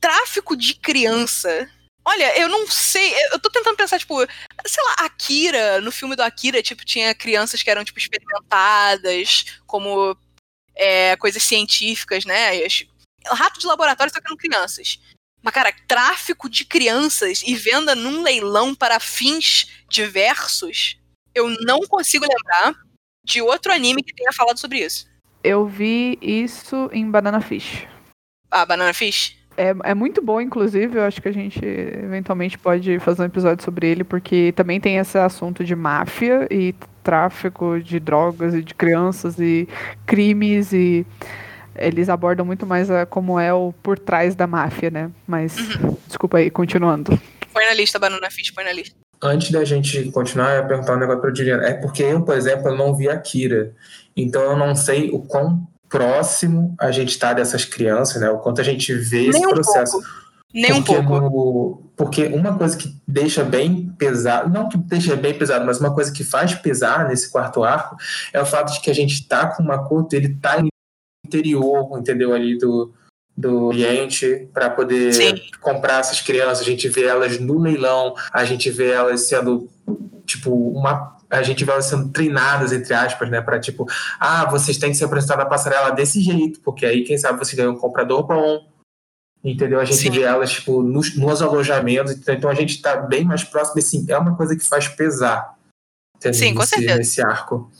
[0.00, 1.70] Tráfico de criança
[2.10, 4.16] Olha, eu não sei, eu tô tentando pensar, tipo,
[4.66, 10.16] sei lá, Akira, no filme do Akira, tipo, tinha crianças que eram, tipo, experimentadas como
[10.74, 12.50] é, coisas científicas, né?
[13.28, 14.98] Rato de laboratório, só que eram crianças.
[15.40, 20.98] Mas, cara, tráfico de crianças e venda num leilão para fins diversos,
[21.32, 22.74] eu não consigo lembrar
[23.24, 25.08] de outro anime que tenha falado sobre isso.
[25.44, 27.86] Eu vi isso em Banana Fish.
[28.50, 29.38] Ah, Banana Fish?
[29.56, 33.64] É, é muito bom, inclusive, eu acho que a gente eventualmente pode fazer um episódio
[33.64, 38.74] sobre ele, porque também tem esse assunto de máfia e tráfico de drogas e de
[38.74, 39.68] crianças e
[40.06, 41.06] crimes e
[41.74, 45.10] eles abordam muito mais a, como é o por trás da máfia, né?
[45.26, 45.96] Mas, uhum.
[46.06, 47.18] desculpa aí, continuando.
[47.52, 48.94] Põe na lista, Banana Fish, põe na lista.
[49.22, 51.64] Antes da gente continuar, eu ia perguntar um negócio pra Juliana.
[51.66, 53.74] É porque eu, por exemplo, eu não vi a Kira.
[54.16, 58.30] Então eu não sei o quão próximo a gente está dessas crianças, né?
[58.30, 60.00] O quanto a gente vê Nem esse processo.
[60.54, 61.20] Nem um pouco.
[61.20, 65.92] No, porque uma coisa que deixa bem pesado, não que deixa bem pesado, mas uma
[65.92, 67.96] coisa que faz pesar nesse quarto arco
[68.32, 70.68] é o fato de que a gente tá com uma Makoto, ele tá no
[71.26, 72.32] interior, entendeu?
[72.32, 72.92] Ali do,
[73.36, 75.40] do Oriente para poder Sim.
[75.60, 76.60] comprar essas crianças.
[76.60, 79.68] A gente vê elas no leilão, a gente vê elas sendo
[80.24, 83.86] tipo uma a gente elas sendo treinadas entre aspas, né, para tipo,
[84.18, 87.54] ah, vocês têm que se apresentar na passarela desse jeito, porque aí quem sabe você
[87.54, 88.68] ganha um comprador bom.
[89.42, 89.80] Entendeu?
[89.80, 90.10] A gente Sim.
[90.10, 94.18] vê elas tipo nos, nos alojamentos, então a gente está bem mais próximo assim, é
[94.18, 95.56] uma coisa que faz pesar.
[96.32, 96.98] Sim, com nesse, certeza.
[96.98, 97.70] Nesse arco.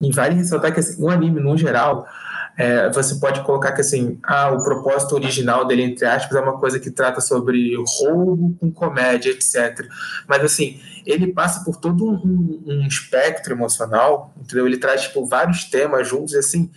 [0.00, 2.06] E vale ressaltar que assim, o anime no geral,
[2.56, 6.58] é, você pode colocar que assim, ah, o propósito original dele, entre aspas, é uma
[6.58, 9.86] coisa que trata sobre roubo com comédia, etc.
[10.28, 14.66] Mas assim, ele passa por todo um, um espectro emocional, entendeu?
[14.66, 16.70] Ele traz tipo, vários temas juntos, assim,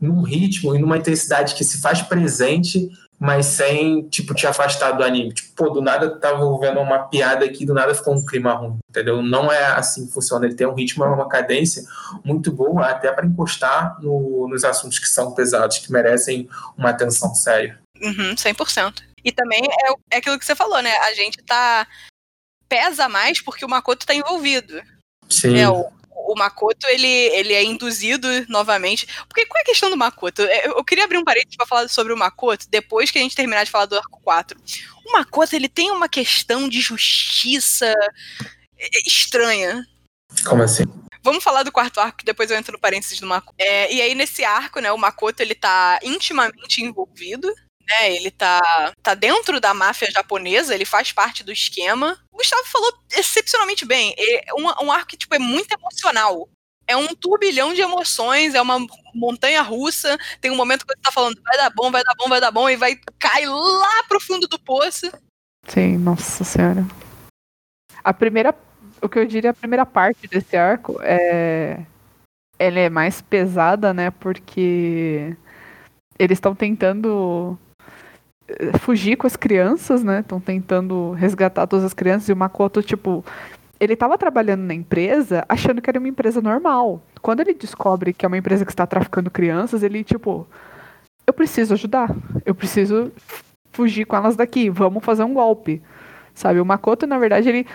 [0.00, 5.02] num ritmo e numa intensidade que se faz presente mas sem, tipo, te afastar do
[5.02, 5.34] anime.
[5.34, 8.78] Tipo, pô, do nada tava vendo uma piada aqui, do nada ficou um clima ruim,
[8.88, 9.20] entendeu?
[9.20, 10.46] Não é assim que funciona.
[10.46, 11.82] Ele tem um ritmo, uma cadência
[12.24, 17.34] muito boa, até para encostar no, nos assuntos que são pesados, que merecem uma atenção
[17.34, 17.80] séria.
[18.00, 19.02] Uhum, 100%.
[19.24, 20.96] E também é, é aquilo que você falou, né?
[20.98, 21.86] A gente tá.
[22.68, 24.80] pesa mais porque o Makoto tá envolvido.
[25.28, 25.58] Sim.
[25.58, 25.90] É, o,
[26.26, 29.06] o Makoto, ele, ele é induzido novamente.
[29.28, 30.42] Porque qual é a questão do Makoto?
[30.42, 33.36] É, eu, queria abrir um parênteses para falar sobre o Makoto depois que a gente
[33.36, 34.58] terminar de falar do arco 4.
[35.06, 37.94] O Makoto, ele tem uma questão de justiça
[38.78, 39.84] é, estranha.
[40.44, 40.84] Como assim?
[41.22, 43.54] Vamos falar do quarto arco, que depois eu entro no parênteses do Makoto.
[43.58, 47.52] É, e aí, nesse arco, né, o Makoto, ele tá intimamente envolvido
[47.88, 48.14] né?
[48.14, 52.18] Ele tá, tá dentro da máfia japonesa, ele faz parte do esquema.
[52.30, 54.14] O Gustavo falou excepcionalmente bem.
[54.18, 56.48] É um, um arco que tipo, é muito emocional.
[56.86, 58.78] É um turbilhão de emoções, é uma
[59.14, 60.18] montanha russa.
[60.40, 62.50] Tem um momento que você tá falando, vai dar bom, vai dar bom, vai dar
[62.50, 65.10] bom, e vai cair lá pro fundo do poço.
[65.66, 66.86] Sim, nossa senhora.
[68.02, 68.54] A primeira.
[69.00, 71.84] O que eu diria, a primeira parte desse arco é.
[72.58, 74.10] Ela é mais pesada, né?
[74.10, 75.36] Porque
[76.18, 77.56] eles estão tentando
[78.80, 80.20] fugir com as crianças, né?
[80.20, 83.24] Estão tentando resgatar todas as crianças e o Makoto, tipo,
[83.80, 87.02] ele estava trabalhando na empresa achando que era uma empresa normal.
[87.20, 90.46] Quando ele descobre que é uma empresa que está traficando crianças, ele, tipo,
[91.26, 92.14] eu preciso ajudar.
[92.44, 93.12] Eu preciso
[93.70, 94.70] fugir com elas daqui.
[94.70, 95.82] Vamos fazer um golpe.
[96.34, 96.60] Sabe?
[96.60, 97.66] O Makoto, na verdade, ele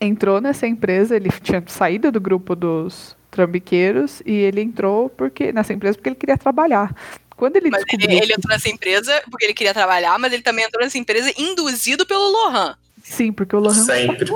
[0.00, 5.72] entrou nessa empresa, ele tinha saído do grupo dos trambiqueiros e ele entrou porque nessa
[5.72, 6.94] empresa porque ele queria trabalhar.
[7.36, 8.10] Quando ele mas descobriu.
[8.10, 11.32] Ele, ele entrou nessa empresa porque ele queria trabalhar, mas ele também entrou nessa empresa
[11.36, 12.76] induzido pelo Lohan.
[13.02, 14.28] Sim, porque o Lohan sempre,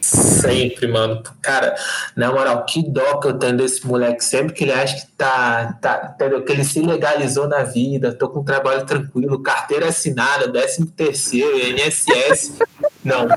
[0.00, 1.22] sempre, mano.
[1.40, 1.76] Cara,
[2.16, 4.24] na moral, que dó que eu tenho desse moleque.
[4.24, 6.42] Sempre que ele acha que tá, tá entendeu?
[6.42, 11.56] que ele se legalizou na vida, tô com um trabalho tranquilo, carteira assinada, 13 terceiro,
[11.56, 12.58] INSS.
[13.04, 13.28] Não,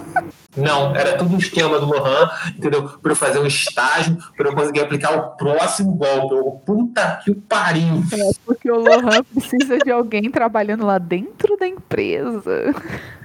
[0.59, 2.83] não, era tudo um esquema do Lohan, entendeu?
[2.99, 6.35] Para eu fazer um estágio, para eu conseguir aplicar o próximo golpe.
[6.35, 8.03] Eu, puta que o pariu.
[8.11, 12.73] É, porque o Lohan precisa de alguém trabalhando lá dentro da empresa.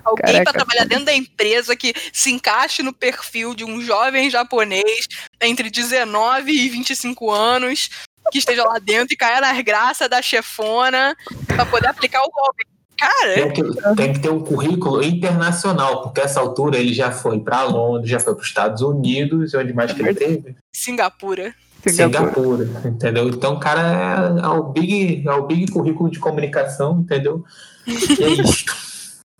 [0.05, 5.09] Alguém para trabalhar dentro da empresa que se encaixe no perfil de um jovem japonês
[5.41, 7.89] entre 19 e 25 anos,
[8.31, 11.17] que esteja lá dentro e caia nas graças da chefona
[11.47, 12.74] para poder aplicar o golpe.
[12.99, 13.63] Cara, tem que,
[13.97, 18.21] tem que ter um currículo internacional, porque essa altura ele já foi para Londres, já
[18.21, 20.57] foi para os Estados Unidos, onde mais que ele teve?
[20.73, 21.55] Singapura.
[21.87, 23.29] Singapura, entendeu?
[23.29, 27.45] Então, o cara é, é, o big, é o big currículo de comunicação, entendeu?
[27.87, 28.65] E é isso.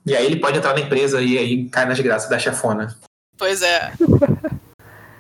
[0.05, 2.95] e aí ele pode entrar na empresa e aí cai nas graças da chefona.
[3.39, 3.93] Pois é.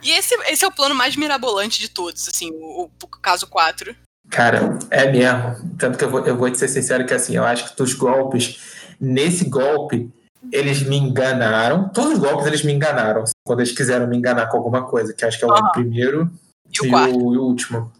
[0.02, 3.96] E esse, esse é o plano mais mirabolante de todos, assim, o, o caso 4.
[4.30, 5.76] Cara, é mesmo.
[5.78, 7.94] Tanto que eu vou, eu vou te ser sincero que assim, eu acho que dos
[7.94, 8.58] golpes,
[9.00, 10.10] nesse golpe,
[10.52, 11.88] eles me enganaram.
[11.88, 13.24] Todos os golpes eles me enganaram.
[13.44, 15.72] Quando eles quiseram me enganar com alguma coisa, que acho que é o uhum.
[15.72, 16.30] primeiro
[16.72, 17.92] e, o, o, e o último.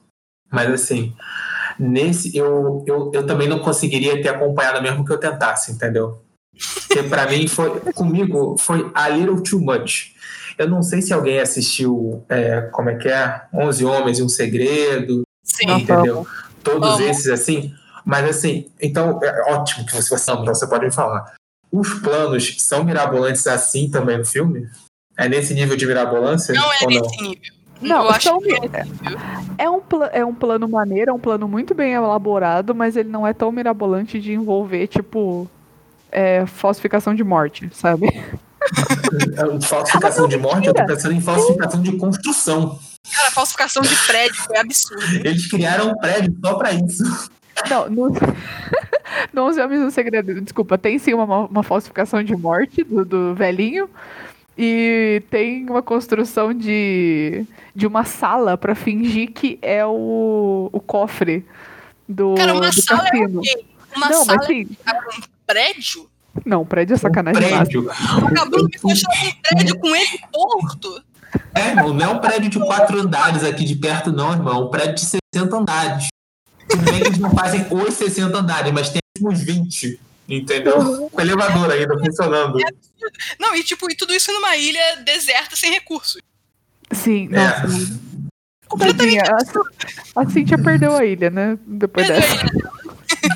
[0.51, 1.15] Mas assim,
[1.79, 6.23] nesse eu, eu, eu também não conseguiria ter acompanhado mesmo que eu tentasse, entendeu?
[6.87, 10.15] Porque pra mim foi, comigo, foi a little too much.
[10.57, 13.43] Eu não sei se alguém assistiu, é, como é que é?
[13.53, 15.23] 11 Homens e um Segredo,
[15.55, 15.71] Sim.
[15.71, 16.27] Entendeu?
[16.63, 17.75] Todos esses, assim.
[18.05, 21.35] Mas, assim, então, é ótimo que você, então você pode me falar.
[21.71, 24.69] Os planos são mirabolantes assim também no filme?
[25.17, 26.55] É nesse nível de mirabolância?
[26.55, 27.29] Não é nesse não?
[27.31, 27.55] nível.
[27.81, 29.83] Não, são, é, é, um
[30.13, 33.53] é um plano maneiro, é um plano muito bem elaborado, mas ele não é tão
[33.53, 35.51] mirabolante de envolver, tipo,
[36.11, 38.09] é, falsificação de morte, sabe?
[39.69, 42.79] falsificação de morte, eu tô pensando em falsificação de construção.
[43.13, 45.03] Cara, falsificação de prédio foi absurdo.
[45.25, 47.31] Eles criaram um prédio só pra isso.
[47.71, 48.09] Não, no...
[49.33, 53.35] no 11 Homens no Segredo, desculpa, tem sim uma, uma falsificação de morte do, do
[53.35, 53.89] velhinho.
[54.57, 57.45] E tem uma construção de,
[57.75, 61.45] de uma sala para fingir que é o, o cofre
[62.09, 63.41] do, Cara, uma do sala cassino.
[63.45, 63.97] é.
[63.97, 64.69] Uma Não, sala mas sim.
[64.87, 66.11] é um prédio?
[66.45, 67.45] Não, prédio é sacanagem.
[67.45, 67.81] Um prédio.
[67.83, 71.03] O Cabrudo me fechou um prédio com ele torto.
[71.55, 74.55] É, irmão, não é um prédio de quatro andares aqui de perto, não, irmão.
[74.55, 75.01] É um prédio de
[75.35, 76.09] 60 andares.
[76.69, 80.01] Tudo bem que eles não fazem os 60 andares, mas tem uns 20.
[80.29, 81.09] Entendeu?
[81.11, 82.59] Com elevador ainda funcionando.
[83.39, 86.21] Não, e tipo, e tudo isso numa ilha deserta sem recursos.
[86.93, 87.37] Sim, É.
[87.37, 88.01] nossa.
[88.79, 91.59] Tadinha, a, a Cintia perdeu a ilha, né?
[91.67, 92.45] Depois Perdeu dessa.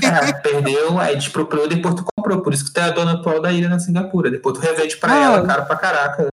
[0.03, 2.41] É, perdeu, aí despropriou, depois tu comprou.
[2.43, 4.31] Por isso que tu é a dona atual da ilha na Singapura.
[4.31, 5.25] Depois tu revende pra Ah.
[5.25, 6.29] ela, caro pra caraca.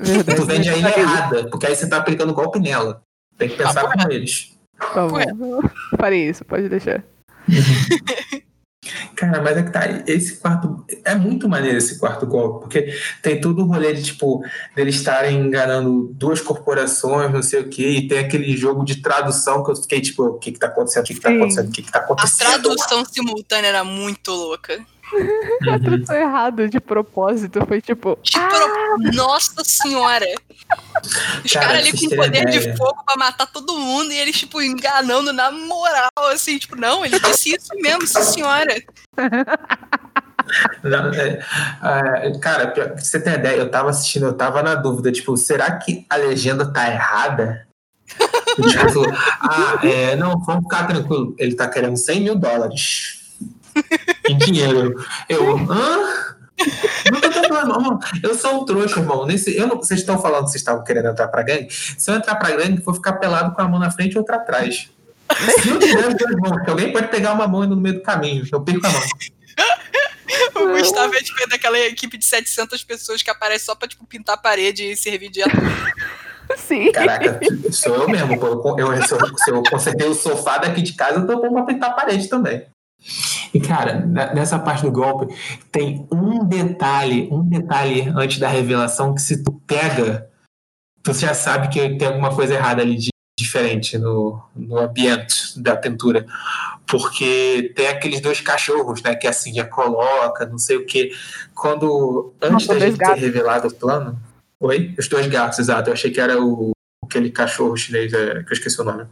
[0.00, 0.40] Verdade.
[0.40, 3.02] Tu vende a ilha errada, porque aí você tá aplicando golpe nela.
[3.36, 4.56] Tem que pensar Ah, com eles.
[4.78, 5.60] Tá bom.
[5.98, 7.02] Farei isso, pode deixar.
[9.14, 9.82] Cara, mas é que tá.
[10.06, 10.84] Esse quarto.
[11.04, 14.42] É muito maneiro esse quarto golpe, porque tem todo o rolê de, tipo,
[14.74, 19.62] deles estarem enganando duas corporações, não sei o quê, e tem aquele jogo de tradução
[19.62, 21.72] que eu fiquei, tipo, o que que tá acontecendo, o que que tá acontecendo, o
[21.72, 22.48] que que tá A acontecendo.
[22.62, 24.80] tradução simultânea era muito louca.
[25.12, 25.80] A Uhum.
[25.82, 28.16] tradução errada de propósito foi tipo.
[28.22, 28.40] Tipo,
[29.14, 30.24] nossa senhora.
[31.44, 32.76] Os Cara, caras ali vocês com poder de ideia.
[32.76, 37.18] fogo pra matar todo mundo e eles, tipo, enganando na moral, assim, tipo, não, ele
[37.18, 38.74] disse isso mesmo, sim senhora.
[40.82, 41.38] Não, é,
[42.26, 45.76] é, cara, pra você ter ideia, eu tava assistindo, eu tava na dúvida, tipo, será
[45.78, 47.66] que a legenda tá errada?
[48.56, 49.04] Tipo,
[49.40, 51.34] ah, é, não, vamos ficar tranquilo.
[51.38, 53.19] Ele tá querendo 100 mil dólares
[54.28, 54.94] em dinheiro.
[55.28, 56.36] Eu, hã?
[57.68, 57.98] Não.
[58.22, 59.26] Eu sou um trouxa, irmão.
[59.26, 61.68] Nesse, eu não, vocês estão falando que vocês estavam querendo entrar pra gangue?
[61.70, 64.18] Se eu entrar pra gangue, eu vou ficar pelado com a mão na frente e
[64.18, 64.90] outra atrás.
[65.62, 68.02] Se eu tiver as duas mãos, que alguém pode pegar uma mão no meio do
[68.02, 69.02] caminho, eu perco a mão.
[70.54, 74.34] O Gustavo é, tipo, daquela equipe de 700 pessoas que aparece só pra, tipo, pintar
[74.34, 75.60] a parede e servir de ator.
[76.56, 76.90] Sim.
[76.92, 77.40] Caraca,
[77.70, 78.34] sou eu mesmo.
[78.34, 81.52] Eu, eu, se, eu, se eu consertei o sofá daqui de casa, eu tô bom
[81.52, 82.66] pra pintar a parede também.
[83.52, 85.34] E, cara, nessa parte do golpe,
[85.72, 90.28] tem um detalhe, um detalhe antes da revelação que se tu pega,
[91.02, 95.74] tu já sabe que tem alguma coisa errada ali de diferente no, no ambiente da
[95.74, 96.26] pintura.
[96.86, 101.12] Porque tem aqueles dois cachorros, né, que a Cindy coloca, não sei o quê.
[101.54, 103.22] Quando, antes Nossa, da gente ter gatos.
[103.22, 104.20] revelado o plano...
[104.62, 104.94] Oi?
[104.98, 105.88] Os dois gatos, exato.
[105.88, 106.72] Eu achei que era o,
[107.02, 109.06] aquele cachorro chinês, é, que eu esqueci o nome.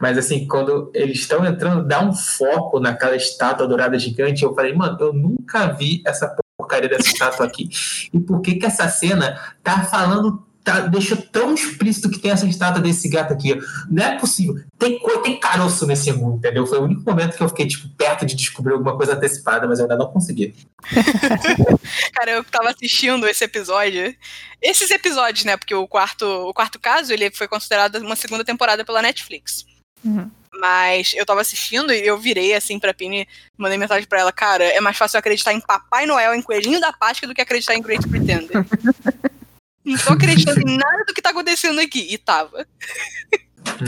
[0.00, 4.42] Mas assim, quando eles estão entrando, dá um foco naquela estátua dourada gigante.
[4.42, 7.68] Eu falei, mano, eu nunca vi essa porcaria dessa estátua aqui.
[8.12, 12.46] E por que que essa cena tá falando, tá, deixa tão explícito que tem essa
[12.46, 13.58] estátua desse gato aqui?
[13.90, 14.56] Não é possível.
[14.78, 16.66] Tem, tem caroço nesse mundo, entendeu?
[16.66, 19.78] Foi o único momento que eu fiquei, tipo, perto de descobrir alguma coisa antecipada, mas
[19.78, 20.54] eu ainda não consegui.
[22.12, 24.14] Cara, eu tava assistindo esse episódio.
[24.60, 25.56] Esses episódios, né?
[25.56, 29.64] Porque o quarto, o quarto caso, ele foi considerado uma segunda temporada pela Netflix.
[30.04, 30.30] Uhum.
[30.60, 34.64] Mas eu tava assistindo e eu virei assim pra Pini, mandei mensagem pra ela, cara,
[34.64, 37.74] é mais fácil eu acreditar em Papai Noel, em Coelhinho da Páscoa, do que acreditar
[37.74, 38.64] em Great Pretender.
[39.84, 42.06] Não tô acreditando em nada do que tá acontecendo aqui.
[42.10, 42.66] E tava.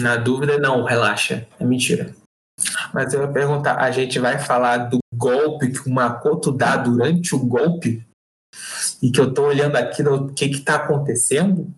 [0.00, 1.46] Na dúvida, não, relaxa.
[1.58, 2.14] É mentira.
[2.94, 7.34] Mas eu ia perguntar, a gente vai falar do golpe que o Makoto dá durante
[7.34, 8.02] o golpe?
[9.02, 11.72] E que eu tô olhando aqui no que que tá acontecendo?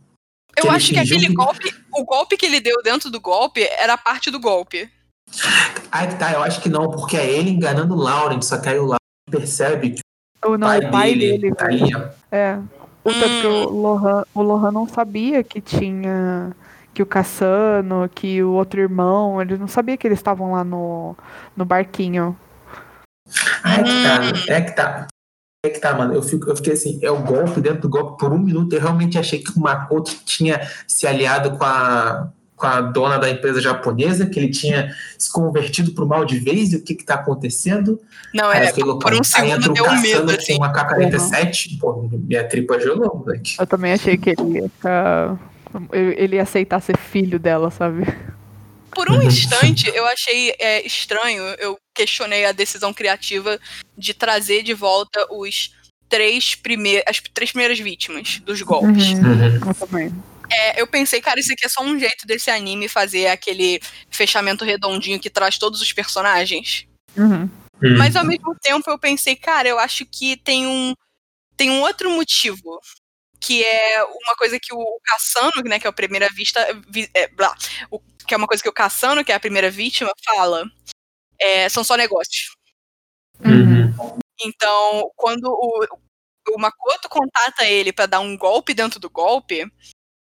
[0.57, 3.21] Eu Que ele acho que aquele que- golpe, o golpe que ele deu dentro do
[3.21, 4.91] golpe era parte do golpe.
[5.31, 8.79] Que tá, eu acho que não, porque é ele enganando o Lauren, só que aí
[8.79, 8.99] o Lauren
[9.31, 10.01] percebe que
[10.45, 11.55] Ou não, pai, o pai dele, dele.
[11.55, 12.09] tá ali, ó.
[12.31, 12.59] É.
[13.05, 16.55] Que o Lohan, o Lohan não sabia que tinha.
[16.95, 21.17] Que o Cassano, que o outro irmão, ele não sabia que eles estavam lá no,
[21.57, 22.39] no barquinho.
[23.65, 25.07] Ah, é que tá, é que tá.
[25.65, 26.13] É que tá, mano.
[26.13, 28.19] Eu, fico, eu fiquei assim, é o golpe dentro do golpe.
[28.19, 32.67] Por um minuto eu realmente achei que o Makoto tinha se aliado com a, com
[32.67, 36.77] a dona da empresa japonesa, que ele tinha se convertido pro mal de vez, e
[36.79, 38.01] o que que tá acontecendo.
[38.35, 40.57] Não, Aí é, por um segundo o deu um medo, assim.
[40.57, 43.55] uma K-47, pô, minha tripa gelou, moleque.
[43.57, 45.39] Eu também achei que ele ia ficar.
[45.93, 48.05] Ele ia aceitar ser filho dela, sabe?
[48.95, 53.59] Por um instante, eu achei é, estranho, eu questionei a decisão criativa
[53.97, 55.73] de trazer de volta os
[56.09, 59.11] três primeiros, as três primeiras vítimas dos golpes.
[59.11, 59.71] Uhum.
[59.71, 60.13] Eu também.
[60.51, 63.81] É, eu pensei, cara, isso aqui é só um jeito desse anime fazer aquele
[64.11, 66.87] fechamento redondinho que traz todos os personagens.
[67.17, 67.49] Uhum.
[67.83, 67.97] Hum.
[67.97, 70.95] Mas ao mesmo tempo eu pensei, cara, eu acho que tem um
[71.57, 72.81] tem um outro motivo
[73.43, 77.27] que é uma coisa que o Cassano, né, que é a primeira vista, vi- é,
[77.27, 77.55] blá,
[77.91, 80.65] o- que é uma coisa que o Cassano, que é a primeira vítima, fala.
[81.41, 82.55] É, são só negócios.
[83.45, 84.19] Uhum.
[84.41, 85.87] Então, quando o,
[86.55, 89.65] o Makoto contata ele para dar um golpe dentro do golpe,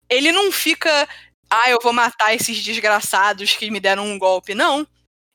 [0.09, 1.09] ele não fica,
[1.49, 4.55] ah, eu vou matar esses desgraçados que me deram um golpe.
[4.55, 4.87] Não.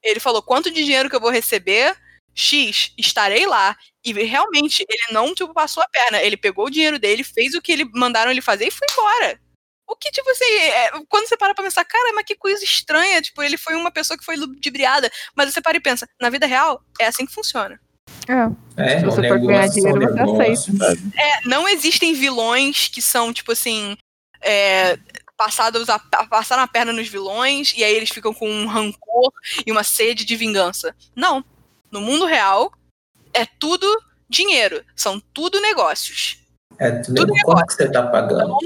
[0.03, 1.95] Ele falou quanto de dinheiro que eu vou receber,
[2.33, 3.75] X, estarei lá.
[4.03, 6.21] E realmente, ele não, tipo, passou a perna.
[6.21, 9.39] Ele pegou o dinheiro dele, fez o que ele mandaram ele fazer e foi embora.
[9.87, 13.21] O que, tipo assim, é, quando você para pra pensar, cara, mas que coisa estranha,
[13.21, 16.45] tipo, ele foi uma pessoa que foi ludibriada, mas você para e pensa, na vida
[16.45, 17.77] real, é assim que funciona.
[18.77, 18.81] É.
[18.81, 20.97] é Se você for ganhar dinheiro, você aceita.
[21.17, 23.97] É, não existem vilões que são, tipo assim,
[24.41, 24.97] é,
[25.37, 29.31] passados a, passaram a perna nos vilões e aí eles ficam com um rancor
[29.65, 30.95] e uma sede de vingança.
[31.15, 31.43] Não.
[31.91, 32.71] No mundo real,
[33.33, 33.85] é tudo
[34.29, 34.83] dinheiro.
[34.95, 36.39] São tudo negócios.
[36.79, 37.67] É tudo, tudo negócio.
[37.67, 38.57] que você tá pagando.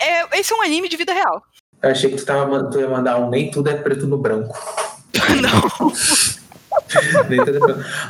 [0.00, 1.42] É, esse é um anime de vida real.
[1.82, 4.58] Eu achei que tu, tava, tu ia mandar um nem tudo é preto no branco.
[5.40, 5.92] Não.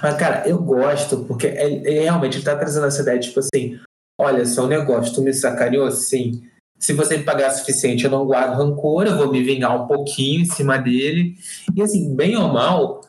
[0.02, 3.78] Mas, cara, eu gosto, porque é, é, realmente ele tá trazendo essa ideia, tipo assim,
[4.18, 6.42] olha, só um negócio, tu me sacaneou assim.
[6.78, 9.86] Se você me pagar o suficiente, eu não guardo rancor, eu vou me vingar um
[9.86, 11.36] pouquinho em cima dele.
[11.74, 13.00] E assim, bem ou mal,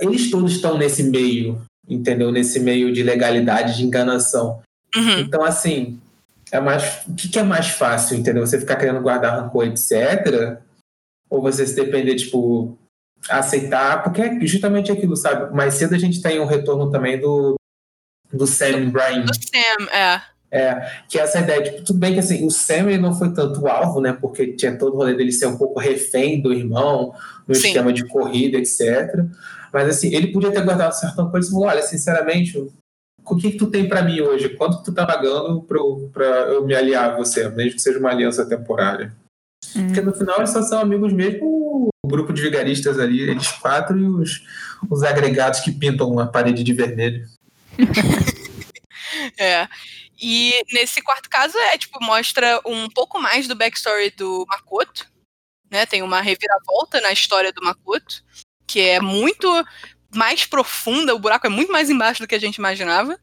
[0.00, 2.30] eles todos estão nesse meio, entendeu?
[2.30, 4.62] Nesse meio de legalidade, de enganação.
[4.96, 5.20] Uhum.
[5.20, 6.00] Então, assim,
[6.50, 8.46] é mais, o que, que, é mais fácil, entendeu?
[8.46, 10.58] Você ficar querendo guardar rancor, etc.
[11.28, 12.78] Ou você se depender, tipo,
[13.28, 15.54] aceitar, porque é justamente aquilo, sabe?
[15.54, 17.56] Mais cedo a gente tem um retorno também do,
[18.32, 19.24] do Sam Brian.
[19.24, 20.22] Do Sam, é.
[20.50, 23.66] É, que é essa ideia, tipo, tudo bem que assim, o Sam não foi tanto
[23.66, 24.16] alvo, né?
[24.18, 27.12] Porque tinha todo o rolê dele ser um pouco refém do irmão,
[27.46, 27.68] no Sim.
[27.68, 29.24] esquema de corrida, etc.
[29.72, 32.58] Mas assim, ele podia ter guardado certa coisa e falou: olha, sinceramente,
[33.30, 34.48] o que, que tu tem para mim hoje?
[34.50, 35.62] Quanto tu tá pagando
[36.12, 39.12] para eu me aliar a você, mesmo que seja uma aliança temporária?
[39.76, 39.86] Hum.
[39.86, 43.98] Porque no final eles só são amigos mesmo, o grupo de vigaristas ali, eles quatro
[43.98, 44.42] e os,
[44.88, 47.26] os agregados que pintam a parede de vermelho.
[49.38, 49.68] é.
[50.20, 55.06] E nesse quarto caso é tipo mostra um pouco mais do backstory do Makoto,
[55.70, 55.86] né?
[55.86, 58.22] Tem uma reviravolta na história do Makoto,
[58.66, 59.48] que é muito
[60.14, 63.18] mais profunda, o buraco é muito mais embaixo do que a gente imaginava.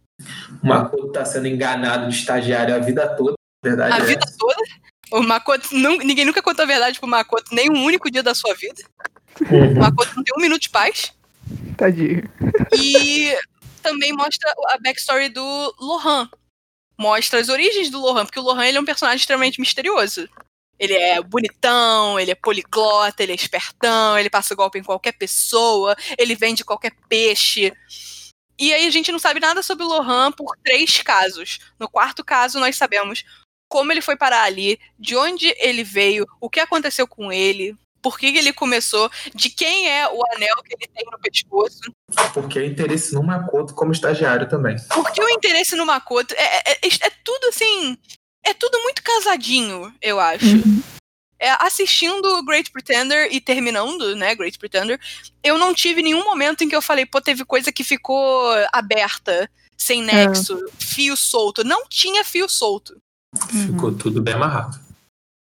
[0.64, 3.94] O Makoto tá sendo enganado de estagiário a vida toda, verdade.
[3.94, 4.06] A é.
[4.06, 4.62] vida toda.
[5.12, 8.34] O Makoto, não, ninguém nunca contou a verdade pro Makoto nem um único dia da
[8.34, 8.82] sua vida.
[9.52, 9.74] Uhum.
[9.74, 11.14] O Makoto não tem um minuto de paz.
[11.78, 12.24] Tadinho.
[12.74, 13.36] E
[13.84, 16.30] também mostra a backstory do Lohan.
[16.98, 20.30] Mostra as origens do Lohan, porque o Lohan ele é um personagem extremamente misterioso.
[20.78, 25.96] Ele é bonitão, ele é poliglota, ele é espertão, ele passa golpe em qualquer pessoa,
[26.18, 27.72] ele vende qualquer peixe.
[28.58, 31.60] E aí a gente não sabe nada sobre o Lohan por três casos.
[31.80, 33.24] No quarto caso, nós sabemos
[33.70, 37.76] como ele foi parar ali, de onde ele veio, o que aconteceu com ele,
[38.06, 41.92] por que ele começou, de quem é o anel que ele tem no pescoço.
[42.36, 44.76] Porque é interesse no Makoto como estagiário também.
[44.94, 47.98] Porque o interesse no Makoto é, é, é, é tudo assim.
[48.46, 50.46] É tudo muito casadinho, eu acho.
[50.46, 50.84] Uhum.
[51.40, 55.00] É, assistindo Great Pretender e terminando, né, Great Pretender,
[55.44, 59.50] eu não tive nenhum momento em que eu falei, pô, teve coisa que ficou aberta,
[59.76, 60.28] sem é.
[60.28, 61.64] nexo, fio solto.
[61.64, 62.96] Não tinha fio solto.
[63.50, 63.98] Ficou uhum.
[63.98, 64.85] tudo bem amarrado.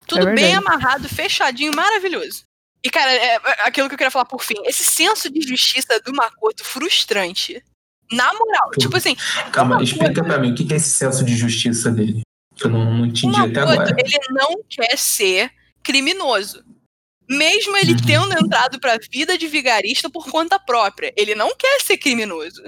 [0.07, 2.43] Tudo é bem amarrado, fechadinho, maravilhoso.
[2.85, 6.01] E, cara, é, é, aquilo que eu queria falar por fim, esse senso de justiça
[6.01, 7.63] do Makoto frustrante.
[8.13, 9.17] Na moral, tipo assim.
[9.53, 12.21] Calma, explica pra mim, o que é esse senso de justiça dele?
[12.55, 13.91] Que eu não, não entendi até agora.
[13.99, 15.51] Ele não quer ser
[15.83, 16.65] criminoso.
[17.29, 18.07] Mesmo ele uhum.
[18.07, 21.13] tendo entrado pra vida de vigarista por conta própria.
[21.17, 22.63] Ele não quer ser criminoso.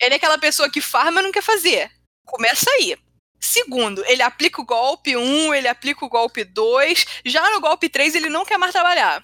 [0.00, 1.90] Ele é aquela pessoa que faz, mas não quer fazer.
[2.24, 2.96] Começa aí.
[3.40, 7.04] Segundo, ele aplica o golpe 1, um, ele aplica o golpe 2.
[7.24, 9.22] Já no golpe 3, ele não quer mais trabalhar.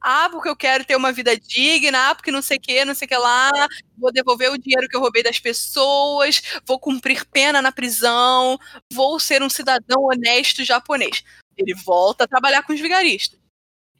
[0.00, 2.94] Ah, porque eu quero ter uma vida digna, ah, porque não sei o que, não
[2.94, 3.50] sei o que lá,
[3.96, 8.58] vou devolver o dinheiro que eu roubei das pessoas, vou cumprir pena na prisão,
[8.92, 11.24] vou ser um cidadão honesto japonês.
[11.56, 13.38] Ele volta a trabalhar com os vigaristas.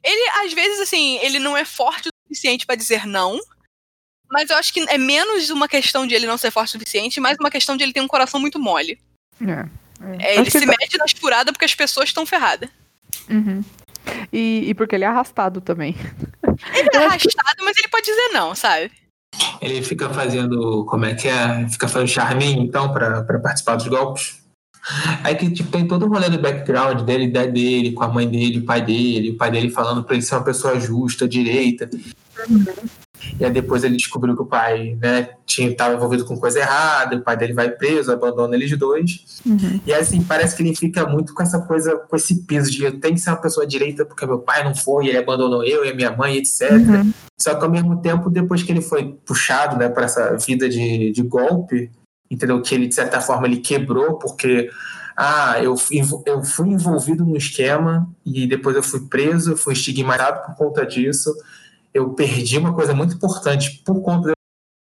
[0.03, 3.39] Ele, às vezes, assim, ele não é forte o suficiente para dizer não,
[4.29, 7.19] mas eu acho que é menos uma questão de ele não ser forte o suficiente,
[7.19, 8.99] mais uma questão de ele ter um coração muito mole.
[9.41, 9.65] É,
[10.01, 10.35] é.
[10.35, 10.65] é ele se tá...
[10.65, 12.69] mete nas furadas porque as pessoas estão ferradas.
[13.29, 13.63] Uhum.
[14.31, 15.95] E, e porque ele é arrastado também.
[16.73, 18.91] Ele é arrastado, mas ele pode dizer não, sabe?
[19.61, 20.85] Ele fica fazendo.
[20.85, 21.67] Como é que é?
[21.69, 24.41] Fica fazendo charminho, então, pra, pra participar dos golpes.
[25.23, 28.27] Aí que tipo, tem todo o rolê do background dele, da dele, com a mãe
[28.27, 31.89] dele, o pai dele, o pai dele falando pra ele ser uma pessoa justa, direita.
[32.49, 32.65] Uhum.
[33.39, 37.15] E aí depois ele descobriu que o pai, né, tinha estava envolvido com coisa errada,
[37.15, 39.41] o pai dele vai preso, abandona eles dois.
[39.45, 39.79] Uhum.
[39.85, 42.99] E assim, parece que ele fica muito com essa coisa, com esse peso de eu
[42.99, 45.89] tenho que ser uma pessoa direita porque meu pai não foi, ele abandonou eu e
[45.89, 46.71] a minha mãe, etc.
[46.71, 47.13] Uhum.
[47.39, 51.11] Só que ao mesmo tempo, depois que ele foi puxado, né, para essa vida de,
[51.11, 51.91] de golpe,
[52.29, 52.61] entendeu?
[52.61, 54.69] Que ele, de certa forma, ele quebrou porque
[55.15, 55.75] ah, eu,
[56.25, 61.33] eu fui envolvido no esquema e depois eu fui preso, fui estigmatizado por conta disso.
[61.93, 64.31] Eu perdi uma coisa muito importante por conta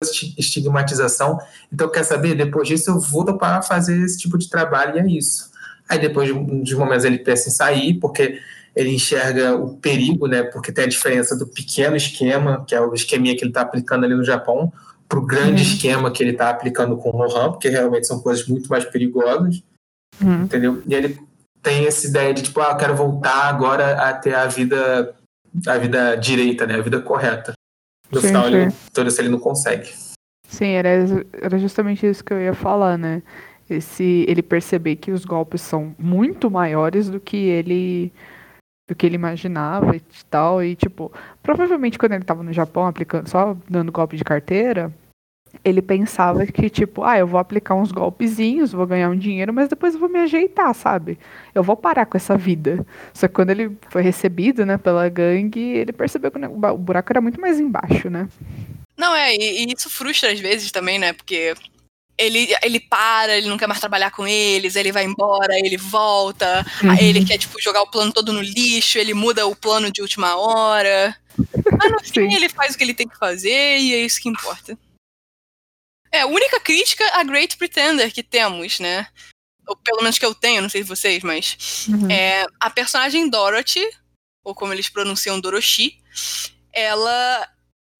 [0.01, 1.37] dessa estigmatização.
[1.71, 2.35] Então, quer saber?
[2.35, 5.51] Depois disso, eu vou para fazer esse tipo de trabalho e é isso.
[5.89, 6.29] Aí, depois
[6.63, 8.39] de momentos, ele pensa em sair, porque
[8.75, 10.43] ele enxerga o perigo, né?
[10.43, 14.05] Porque tem a diferença do pequeno esquema, que é o esqueminha que ele está aplicando
[14.05, 14.71] ali no Japão,
[15.07, 15.67] para o grande uhum.
[15.67, 19.61] esquema que ele está aplicando com o Rohan, porque realmente são coisas muito mais perigosas.
[20.21, 20.43] Uhum.
[20.43, 20.81] Entendeu?
[20.87, 21.19] E ele
[21.61, 25.13] tem essa ideia de, tipo, ah, eu quero voltar agora a ter a vida,
[25.67, 26.75] a vida direita, né?
[26.75, 27.53] A vida correta.
[28.11, 28.55] No sim, final, sim.
[28.55, 29.89] Ele, todo isso ele não consegue.
[30.47, 30.89] Sim, era,
[31.33, 33.23] era justamente isso que eu ia falar, né?
[33.69, 38.11] Esse, ele perceber que os golpes são muito maiores do que ele
[38.89, 40.61] do que ele imaginava e tal.
[40.61, 41.09] E, tipo,
[41.41, 44.93] provavelmente quando ele tava no Japão aplicando, só dando golpe de carteira,
[45.63, 49.67] ele pensava que, tipo, ah, eu vou aplicar uns golpezinhos, vou ganhar um dinheiro, mas
[49.67, 51.19] depois eu vou me ajeitar, sabe?
[51.53, 52.85] Eu vou parar com essa vida.
[53.13, 57.21] Só que quando ele foi recebido, né, pela gangue, ele percebeu que o buraco era
[57.21, 58.27] muito mais embaixo, né?
[58.97, 61.13] Não, é, e, e isso frustra às vezes também, né?
[61.13, 61.53] Porque
[62.17, 66.65] ele, ele para, ele não quer mais trabalhar com eles, ele vai embora, ele volta,
[66.83, 66.95] uhum.
[66.99, 70.35] ele quer, tipo, jogar o plano todo no lixo, ele muda o plano de última
[70.35, 71.15] hora.
[71.37, 74.29] Mas no fim ele faz o que ele tem que fazer e é isso que
[74.29, 74.77] importa.
[76.11, 79.07] É, a única crítica a Great Pretender que temos, né?
[79.67, 81.87] Ou pelo menos que eu tenho, não sei se vocês, mas.
[81.87, 82.11] Uhum.
[82.11, 83.87] É, a personagem Dorothy,
[84.43, 85.97] ou como eles pronunciam Doroshi,
[86.73, 87.47] ela.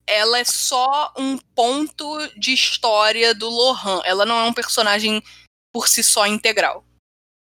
[0.04, 4.02] Ela é só um ponto de história do Lohan.
[4.04, 5.22] Ela não é um personagem
[5.72, 6.84] por si só integral.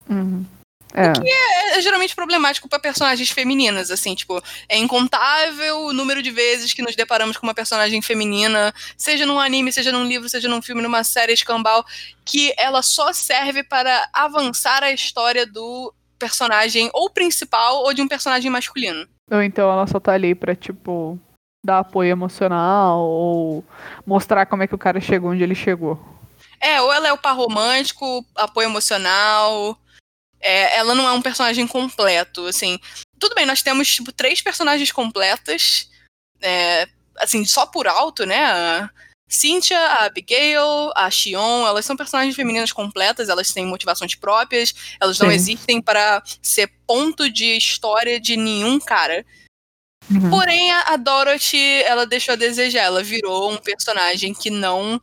[0.08, 0.46] Uhum.
[0.94, 1.10] É.
[1.10, 6.22] O que é, é geralmente problemático para personagens femininas, assim, tipo, é incontável o número
[6.22, 10.28] de vezes que nos deparamos com uma personagem feminina, seja num anime, seja num livro,
[10.28, 11.84] seja num filme, numa série escambau,
[12.24, 18.06] que ela só serve para avançar a história do personagem ou principal ou de um
[18.06, 19.06] personagem masculino.
[19.30, 21.18] Ou então ela só tá ali pra, tipo,
[21.64, 23.64] dar apoio emocional ou
[24.06, 25.98] mostrar como é que o cara chegou onde ele chegou.
[26.60, 29.76] É, ou ela é o par romântico, apoio emocional,
[30.44, 32.78] é, ela não é um personagem completo, assim.
[33.18, 35.88] Tudo bem, nós temos, tipo, três personagens completas,
[36.42, 36.86] é,
[37.16, 38.44] assim, só por alto, né?
[38.44, 38.90] A
[39.26, 45.16] Cynthia, a Abigail, a Xion, elas são personagens femininas completas, elas têm motivações próprias, elas
[45.16, 45.24] Sim.
[45.24, 49.24] não existem para ser ponto de história de nenhum cara.
[50.10, 50.28] Uhum.
[50.28, 55.00] Porém, a Dorothy, ela deixou a desejar, ela virou um personagem que não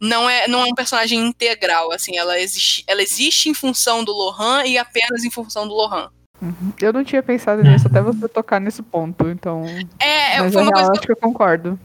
[0.00, 4.12] não é, não é um personagem integral, assim, ela existe, ela existe em função do
[4.12, 6.10] Lohan e apenas em função do Lohan.
[6.40, 6.72] Uhum.
[6.80, 9.64] Eu não tinha pensado nisso até você tocar nesse ponto, então.
[9.98, 10.98] É, Mas foi uma coisa que eu...
[10.98, 11.78] acho que eu concordo.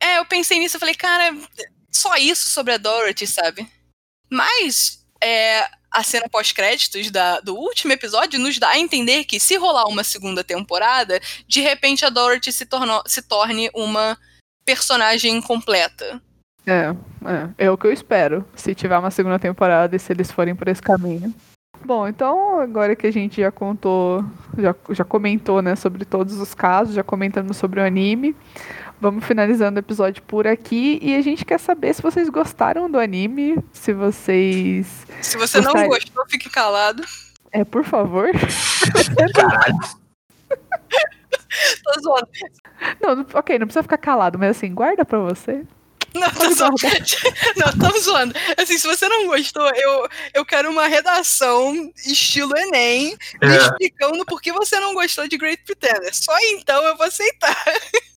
[0.00, 1.36] É, eu pensei nisso, eu falei, cara,
[1.90, 3.68] só isso sobre a Dorothy, sabe?
[4.30, 7.10] Mas é, a cena pós-créditos
[7.42, 12.04] do último episódio nos dá a entender que se rolar uma segunda temporada, de repente
[12.04, 14.16] a Dorothy se, tornou, se torne uma
[14.64, 16.22] personagem completa.
[16.68, 16.94] É,
[17.24, 18.44] é, é o que eu espero.
[18.54, 21.34] Se tiver uma segunda temporada e se eles forem por esse caminho.
[21.84, 24.22] Bom, então agora que a gente já contou,
[24.58, 28.34] já, já comentou, né, sobre todos os casos, já comentamos sobre o anime,
[29.00, 32.98] vamos finalizando o episódio por aqui e a gente quer saber se vocês gostaram do
[32.98, 35.06] anime, se vocês.
[35.22, 37.02] Se você não gostou, fique calado.
[37.52, 38.28] É, por favor.
[39.34, 39.78] Caralho.
[41.84, 42.28] Tô zoando.
[43.00, 45.64] Não, ok, não precisa ficar calado, mas assim, guarda pra você.
[46.14, 46.76] Não, tô zoando.
[47.56, 48.34] não, estamos zoando.
[48.56, 53.56] Assim, se você não gostou, eu, eu quero uma redação estilo Enem é.
[53.56, 56.14] explicando por que você não gostou de Great Pretender.
[56.14, 57.56] Só então eu vou aceitar.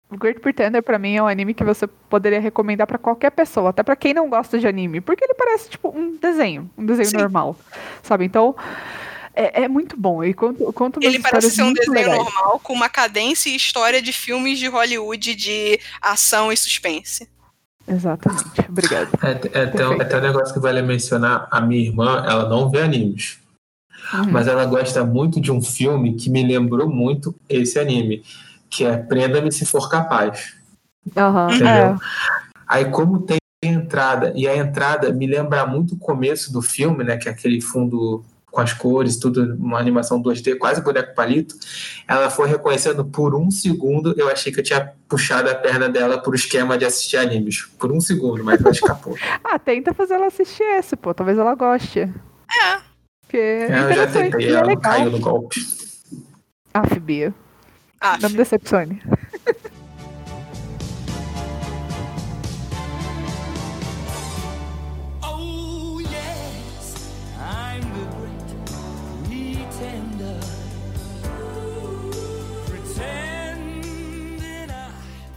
[0.09, 3.69] O Great Pretender para mim é um anime que você poderia recomendar para qualquer pessoa,
[3.69, 7.09] até para quem não gosta de anime, porque ele parece tipo um desenho, um desenho
[7.09, 7.17] Sim.
[7.17, 7.55] normal,
[8.03, 8.25] sabe?
[8.25, 8.53] Então,
[9.33, 10.23] é, é, muito bom.
[10.23, 12.17] E conto, conto Ele parece ser um desenho legais.
[12.17, 17.29] normal, com uma cadência e história de filmes de Hollywood de ação e suspense.
[17.87, 18.61] Exatamente.
[18.69, 19.09] Obrigado.
[19.21, 22.81] É, é, até, até um negócio que vale mencionar: a minha irmã, ela não vê
[22.81, 23.39] animes.
[24.13, 24.31] Uhum.
[24.31, 28.23] Mas ela gosta muito de um filme que me lembrou muito esse anime,
[28.69, 30.53] que é Prenda-me se for capaz.
[31.15, 31.67] Uhum, entendeu?
[31.67, 31.97] É.
[32.67, 37.17] Aí, como tem entrada, e a entrada me lembra muito o começo do filme, né?
[37.17, 41.55] Que é aquele fundo com as cores, tudo, uma animação 2D, quase boneco palito.
[42.07, 46.21] Ela foi reconhecendo por um segundo, eu achei que eu tinha puxado a perna dela
[46.21, 47.65] pro esquema de assistir animes.
[47.79, 49.15] Por um segundo, mas ela escapou.
[49.43, 51.13] ah, tenta fazer ela assistir esse, pô.
[51.13, 51.99] Talvez ela goste.
[51.99, 52.91] É.
[53.21, 55.61] Porque é, eu já tentei, é ela caiu no golpe.
[56.73, 57.33] Aff, Bia.
[57.99, 58.21] Aff.
[58.21, 59.01] Não me decepcione.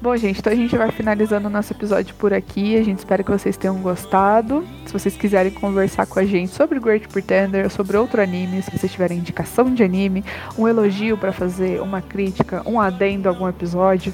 [0.05, 2.77] Bom, gente, então a gente vai finalizando o nosso episódio por aqui.
[2.77, 4.63] A gente espera que vocês tenham gostado.
[4.85, 8.93] Se vocês quiserem conversar com a gente sobre Great Pretender, sobre outro anime, se vocês
[8.93, 10.23] tiverem indicação de anime,
[10.59, 14.13] um elogio para fazer, uma crítica, um adendo a algum episódio,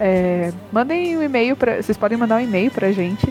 [0.00, 1.82] é, mandem um e-mail para.
[1.82, 3.30] Vocês podem mandar um e-mail pra gente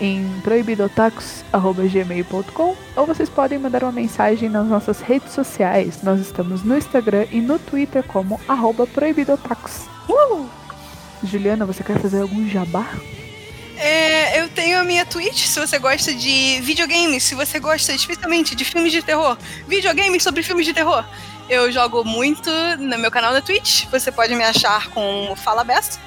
[0.00, 6.02] em proibidotacos.gmail.com ou vocês podem mandar uma mensagem nas nossas redes sociais.
[6.02, 8.40] Nós estamos no Instagram e no Twitter como
[8.92, 9.86] proibidotacos.
[10.08, 10.63] Uh!
[11.26, 12.88] Juliana, você quer fazer algum jabá?
[13.76, 18.54] É, eu tenho a minha Twitch, se você gosta de videogames, se você gosta especialmente
[18.54, 21.04] de filmes de terror, videogames sobre filmes de terror.
[21.48, 25.98] Eu jogo muito no meu canal da Twitch, você pode me achar com Fala Best.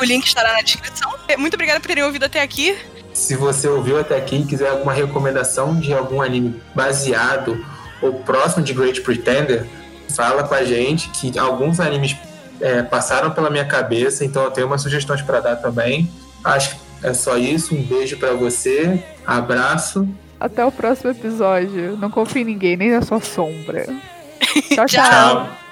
[0.00, 1.12] O link estará na descrição.
[1.36, 2.78] Muito obrigada por terem ouvido até aqui.
[3.12, 7.64] Se você ouviu até aqui e quiser alguma recomendação de algum anime baseado
[8.00, 9.66] ou próximo de Great Pretender,
[10.14, 12.16] fala com a gente que alguns animes
[12.60, 16.10] é, passaram pela minha cabeça, então eu tenho umas sugestões para dar também.
[16.44, 17.74] Acho que é só isso.
[17.74, 20.08] Um beijo para você, abraço.
[20.38, 21.96] Até o próximo episódio.
[21.96, 23.86] Não confie em ninguém, nem na sua sombra.
[24.74, 24.86] tchau.
[24.86, 24.86] tchau.
[24.86, 25.67] tchau.